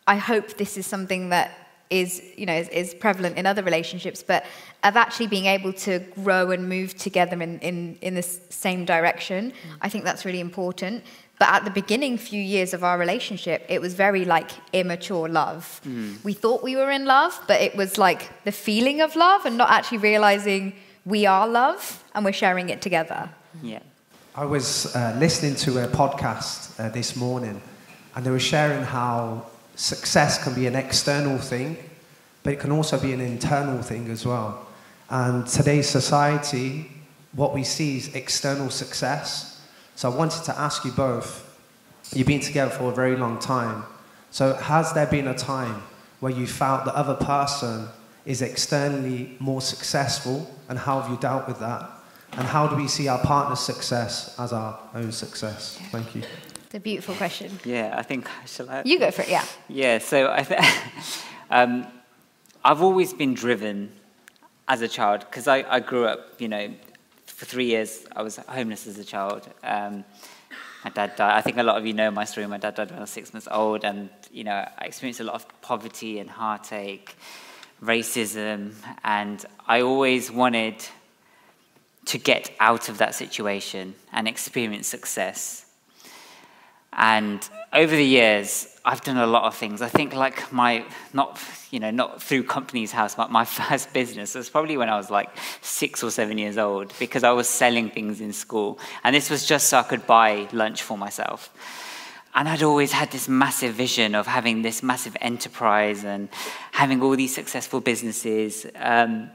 [0.07, 4.23] I hope this is something that is, you know, is, is, prevalent in other relationships,
[4.23, 4.45] but
[4.83, 9.51] of actually being able to grow and move together in, in, in the same direction,
[9.51, 9.77] mm.
[9.81, 11.03] I think that's really important.
[11.37, 15.81] But at the beginning few years of our relationship, it was very like immature love.
[15.85, 16.23] Mm.
[16.23, 19.57] We thought we were in love, but it was like the feeling of love and
[19.57, 20.73] not actually realizing
[21.05, 23.29] we are love and we're sharing it together.
[23.61, 23.79] Yeah.
[24.35, 27.61] I was uh, listening to a podcast uh, this morning,
[28.15, 31.77] and they were sharing how success can be an external thing,
[32.43, 34.67] but it can also be an internal thing as well.
[35.09, 36.91] And today's society,
[37.33, 39.54] what we see is external success.
[39.95, 41.41] So I wanted to ask you both
[42.13, 43.83] you've been together for a very long time.
[44.29, 45.81] So has there been a time
[46.19, 47.87] where you felt the other person
[48.25, 51.89] is externally more successful, and how have you dealt with that?
[52.33, 55.79] And how do we see our partner's success as our own success?
[55.91, 56.23] Thank you.
[56.65, 57.57] It's a beautiful question.
[57.63, 58.81] Yeah, I think shall I?
[58.83, 59.29] You go for it.
[59.29, 59.45] Yeah.
[59.69, 59.99] Yeah.
[59.99, 60.61] So I think
[61.49, 61.87] um,
[62.63, 63.91] I've always been driven
[64.67, 66.41] as a child because I, I grew up.
[66.41, 66.73] You know,
[67.35, 69.47] for three years I was homeless as a child.
[69.61, 70.05] Um,
[70.85, 71.37] my dad died.
[71.37, 72.47] I think a lot of you know my story.
[72.47, 75.25] My dad died when I was six months old, and you know I experienced a
[75.25, 77.15] lot of poverty and heartache,
[77.83, 80.75] racism, and I always wanted
[82.05, 85.65] to get out of that situation and experience success.
[86.93, 89.81] And over the years, I've done a lot of things.
[89.81, 91.41] I think like my, not,
[91.71, 95.09] you know, not through Companies House, but my first business was probably when I was
[95.09, 95.29] like
[95.61, 98.77] six or seven years old because I was selling things in school.
[99.03, 101.51] And this was just so I could buy lunch for myself.
[102.35, 106.29] And I'd always had this massive vision of having this massive enterprise and
[106.71, 108.67] having all these successful businesses.
[108.75, 109.31] Um,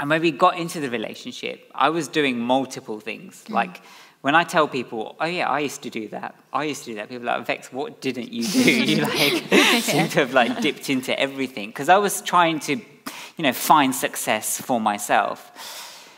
[0.00, 3.44] and when we got into the relationship, I was doing multiple things.
[3.46, 3.54] Mm.
[3.54, 3.82] Like,
[4.24, 6.94] when I tell people, oh yeah, I used to do that, I used to do
[6.94, 8.72] that, people are like, Vex, what didn't you do?
[8.90, 9.12] you like
[9.82, 11.68] seem to have like dipped into everything.
[11.68, 16.08] Because I was trying to, you know, find success for myself.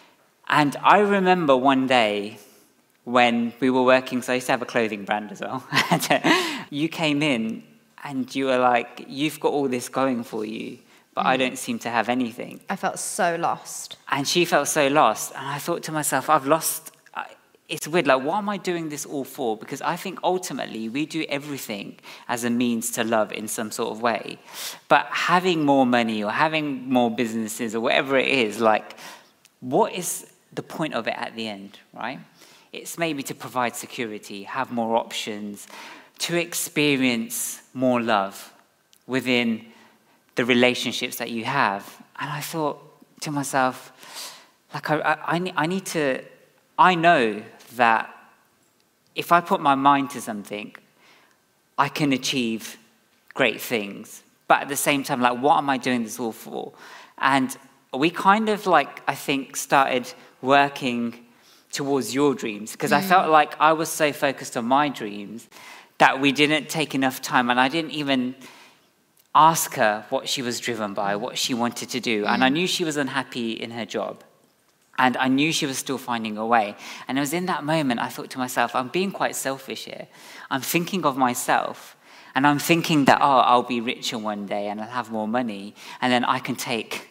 [0.47, 2.39] And I remember one day
[3.03, 5.67] when we were working, so I used to have a clothing brand as well.
[6.71, 7.65] you came in
[8.05, 10.79] and you were like, you've got all this going for you,
[11.13, 11.31] but mm.
[11.31, 12.61] I don't seem to have anything.
[12.71, 13.97] I felt so lost.
[14.09, 15.33] And she felt so lost.
[15.35, 16.93] And I thought to myself, I've lost.
[17.69, 19.57] It's weird, like, what am I doing this all for?
[19.57, 21.97] Because I think ultimately we do everything
[22.29, 24.39] as a means to love in some sort of way.
[24.89, 28.97] But having more money or having more businesses or whatever it is, like,
[29.61, 32.21] what is the point of it at the end, right?
[32.73, 35.67] It's maybe to provide security, have more options,
[36.21, 38.53] to experience more love
[39.09, 39.67] within
[40.37, 41.83] the relationships that you have.
[42.19, 42.79] And I thought
[43.23, 43.93] to myself,
[44.73, 46.23] like, I, I, I need to,
[46.79, 47.43] I know
[47.77, 48.13] that
[49.15, 50.75] if I put my mind to something,
[51.79, 52.77] I can achieve
[53.35, 54.23] great things.
[54.49, 56.73] But at the same time, like, what am I doing this all for?
[57.19, 57.57] And
[57.93, 60.13] we kind of, like, I think, started
[60.43, 61.27] working
[61.73, 62.97] towards your dreams because mm.
[62.97, 65.49] I felt like I was so focused on my dreams
[65.99, 68.35] that we didn't take enough time and I didn't even
[69.35, 72.25] ask her what she was driven by, what she wanted to do.
[72.25, 72.29] Mm.
[72.29, 72.55] And I mm.
[72.55, 74.23] knew she was unhappy in her job.
[74.99, 76.77] And I knew she was still finding a way.
[77.07, 80.09] And it was in that moment I thought to myself, I'm being quite selfish here.
[80.51, 81.97] I'm thinking of myself.
[82.35, 85.75] And I'm thinking that, oh, I'll be richer one day and I'll have more money.
[86.01, 87.09] And then I can take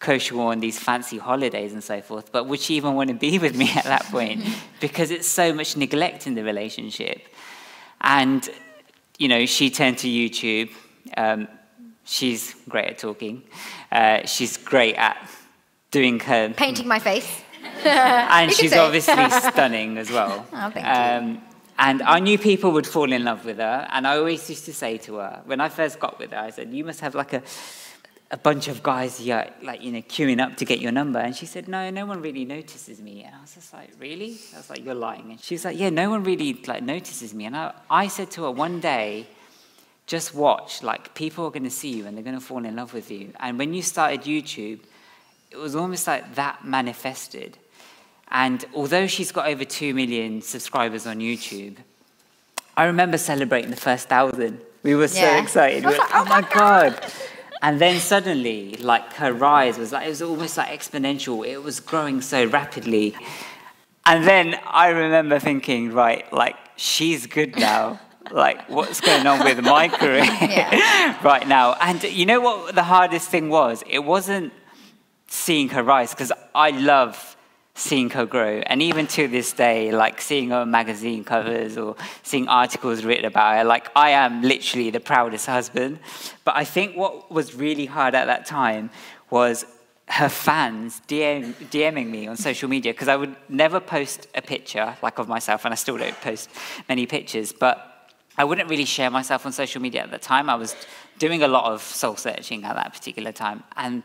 [0.00, 2.32] Koshu on these fancy holidays and so forth.
[2.32, 4.44] But would she even want to be with me at that point?
[4.80, 7.22] because it's so much neglect in the relationship.
[8.00, 8.48] And,
[9.18, 10.70] you know, she turned to YouTube.
[11.16, 11.48] Um,
[12.04, 13.42] she's great at talking.
[13.90, 15.16] Uh, she's great at
[15.94, 16.42] doing her.
[16.66, 17.30] Painting my face.
[17.84, 20.46] and she's obviously stunning as well.
[20.52, 21.40] Oh, um.
[21.76, 23.88] And I knew people would fall in love with her.
[23.90, 26.50] And I always used to say to her, when I first got with her, I
[26.50, 27.42] said, You must have like a
[28.30, 31.20] a bunch of guys here, like, you know, queuing up to get your number.
[31.20, 33.22] And she said, no, no one really notices me.
[33.22, 34.38] And I was just like, really?
[34.54, 35.30] I was like, you're lying.
[35.30, 37.44] And she was like, yeah, no one really, like, notices me.
[37.44, 39.28] And I, I said to her one day,
[40.06, 42.74] just watch, like, people are going to see you and they're going to fall in
[42.74, 43.32] love with you.
[43.38, 44.80] And when you started YouTube,
[45.54, 47.56] it was almost like that manifested.
[48.32, 51.76] And although she's got over 2 million subscribers on YouTube,
[52.76, 54.60] I remember celebrating the first thousand.
[54.82, 55.84] We were so excited.
[55.84, 57.00] We were, oh, oh my God.
[57.62, 61.46] And then suddenly, like her rise was like, it was almost like exponential.
[61.46, 63.14] It was growing so rapidly.
[64.04, 68.00] And then I remember thinking, right, like, she's good now.
[68.32, 71.16] like, what's going on with my career yeah.
[71.22, 71.74] right now?
[71.74, 73.84] And you know what the hardest thing was?
[73.88, 74.52] It wasn't
[75.34, 77.36] seeing her rise, because I love
[77.74, 78.62] seeing her grow.
[78.66, 83.56] And even to this day, like seeing her magazine covers or seeing articles written about
[83.56, 85.98] her, like I am literally the proudest husband.
[86.44, 88.90] But I think what was really hard at that time
[89.28, 89.66] was
[90.06, 94.96] her fans DM, DMing me on social media because I would never post a picture
[95.02, 96.50] like of myself, and I still don't post
[96.88, 97.90] many pictures, but
[98.36, 100.48] I wouldn't really share myself on social media at the time.
[100.48, 100.76] I was
[101.18, 103.62] doing a lot of soul searching at that particular time.
[103.76, 104.02] And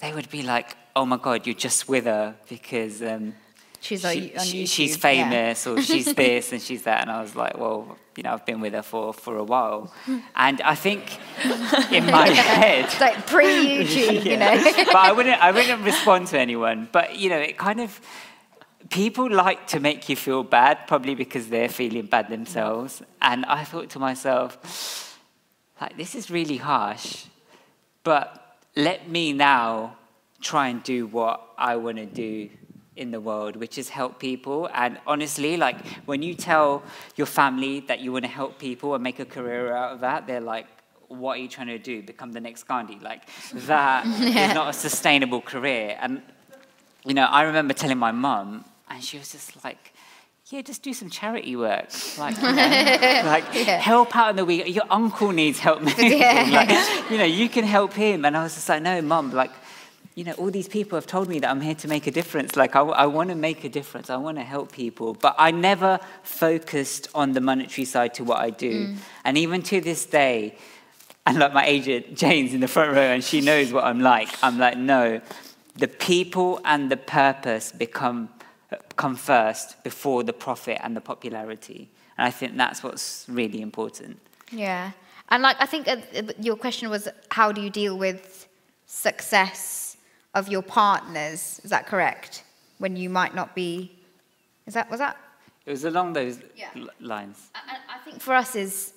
[0.00, 3.34] they would be like, oh my God, you're just with her because um,
[3.80, 5.72] she's, she, she, she's famous yeah.
[5.72, 7.02] or she's this and she's that.
[7.02, 9.92] And I was like, well, you know, I've been with her for, for a while.
[10.34, 11.18] And I think
[11.92, 12.28] in my
[12.60, 12.86] head.
[12.86, 14.30] It's like pre YouTube, yeah.
[14.30, 14.84] you know.
[14.86, 16.88] but I wouldn't, I wouldn't respond to anyone.
[16.90, 18.00] But, you know, it kind of.
[18.90, 23.02] People like to make you feel bad, probably because they're feeling bad themselves.
[23.20, 25.18] And I thought to myself,
[25.78, 27.26] like, this is really harsh.
[28.02, 29.96] But let me now
[30.40, 32.50] try and do what I want to do
[32.96, 34.68] in the world, which is help people.
[34.74, 36.82] And honestly, like when you tell
[37.16, 40.26] your family that you want to help people and make a career out of that,
[40.26, 40.66] they're like,
[41.06, 42.02] what are you trying to do?
[42.02, 42.98] Become the next Gandhi?
[43.00, 43.22] Like
[43.54, 44.48] that yeah.
[44.48, 45.96] is not a sustainable career.
[46.00, 46.22] And
[47.04, 49.94] you know, I remember telling my mum, and she was just like,
[50.50, 51.90] yeah, just do some charity work.
[52.16, 53.78] Like, you know, like yeah.
[53.78, 54.74] help out in the week.
[54.74, 55.82] Your uncle needs help.
[55.98, 56.48] Yeah.
[56.52, 58.24] like, you know, you can help him.
[58.24, 59.50] And I was just like, no, mum, like,
[60.14, 62.56] you know, all these people have told me that I'm here to make a difference.
[62.56, 64.08] Like, I, I want to make a difference.
[64.08, 65.12] I want to help people.
[65.12, 68.86] But I never focused on the monetary side to what I do.
[68.86, 68.96] Mm.
[69.24, 70.56] And even to this day,
[71.26, 74.30] and like my agent, Jane's in the front row, and she knows what I'm like.
[74.42, 75.20] I'm like, no,
[75.76, 78.30] the people and the purpose become
[78.98, 81.88] come first before the profit and the popularity.
[82.18, 84.20] And I think that's what's really important.
[84.52, 84.90] Yeah.
[85.30, 85.96] And like, I think uh,
[86.40, 88.48] your question was, how do you deal with
[88.88, 89.88] success
[90.34, 91.60] of your partners.
[91.62, 92.44] Is that correct?
[92.78, 93.92] When you might not be.
[94.66, 95.16] Is that was that?
[95.66, 96.70] It was along those yeah.
[97.00, 97.50] lines.
[97.54, 98.94] I, I think for us is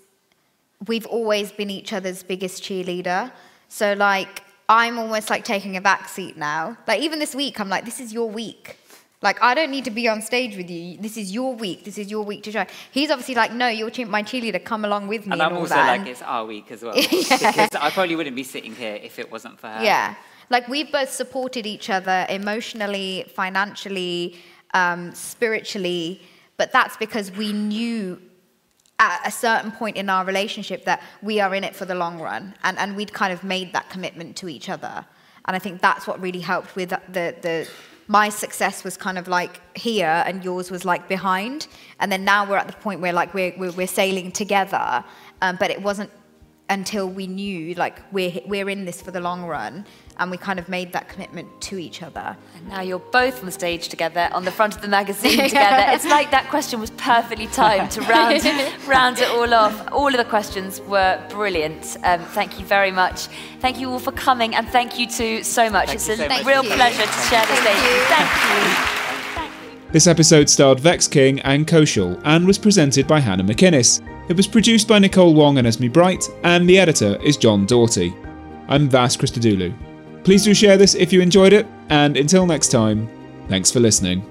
[0.87, 3.31] we've always been each other's biggest cheerleader.
[3.67, 6.77] So like I'm almost like taking a back seat now.
[6.87, 8.77] Like even this week, I'm like, this is your week.
[9.21, 10.97] Like, I don't need to be on stage with you.
[10.97, 11.83] This is your week.
[11.83, 12.65] This is your week to show.
[12.91, 14.63] He's obviously like, no, you're my cheerleader.
[14.63, 15.33] Come along with me.
[15.33, 15.99] And, And, I'm all also that.
[15.99, 16.95] like, it's our week as well.
[16.95, 19.83] Because I probably wouldn't be sitting here if it wasn't for her.
[19.83, 20.15] Yeah.
[20.49, 24.39] Like we've both supported each other emotionally, financially,
[24.73, 26.21] um, spiritually,
[26.57, 28.19] but that's because we knew
[28.97, 32.19] at a certain point in our relationship that we are in it for the long
[32.19, 32.55] run.
[32.63, 35.05] And, and we'd kind of made that commitment to each other.
[35.45, 37.69] And I think that's what really helped with the, the
[38.11, 41.67] my success was kind of like here and yours was like behind.
[42.01, 45.01] And then now we're at the point where like we're, we're, we're sailing together.
[45.41, 46.09] Um, but it wasn't
[46.71, 49.85] until we knew like we're we're in this for the long run
[50.17, 52.37] and we kind of made that commitment to each other.
[52.55, 55.91] And now you're both on the stage together on the front of the magazine together.
[55.91, 58.41] It's like that question was perfectly timed to round
[58.87, 59.91] round it all off.
[59.91, 61.97] All of the questions were brilliant.
[62.03, 63.27] Um, thank you very much.
[63.59, 65.87] Thank you all for coming and thank you two so much.
[65.87, 66.45] Thank it's you a so much.
[66.45, 66.75] real Thank you.
[66.75, 68.03] pleasure to share the stage with you.
[68.15, 69.01] Thank you.
[69.91, 74.01] This episode starred Vex King and Kaushal and was presented by Hannah McInnes.
[74.31, 78.15] It was produced by Nicole Wong and Esme Bright, and the editor is John Doughty.
[78.69, 79.73] I'm Vas Christodoulou.
[80.23, 83.09] Please do share this if you enjoyed it, and until next time,
[83.49, 84.30] thanks for listening.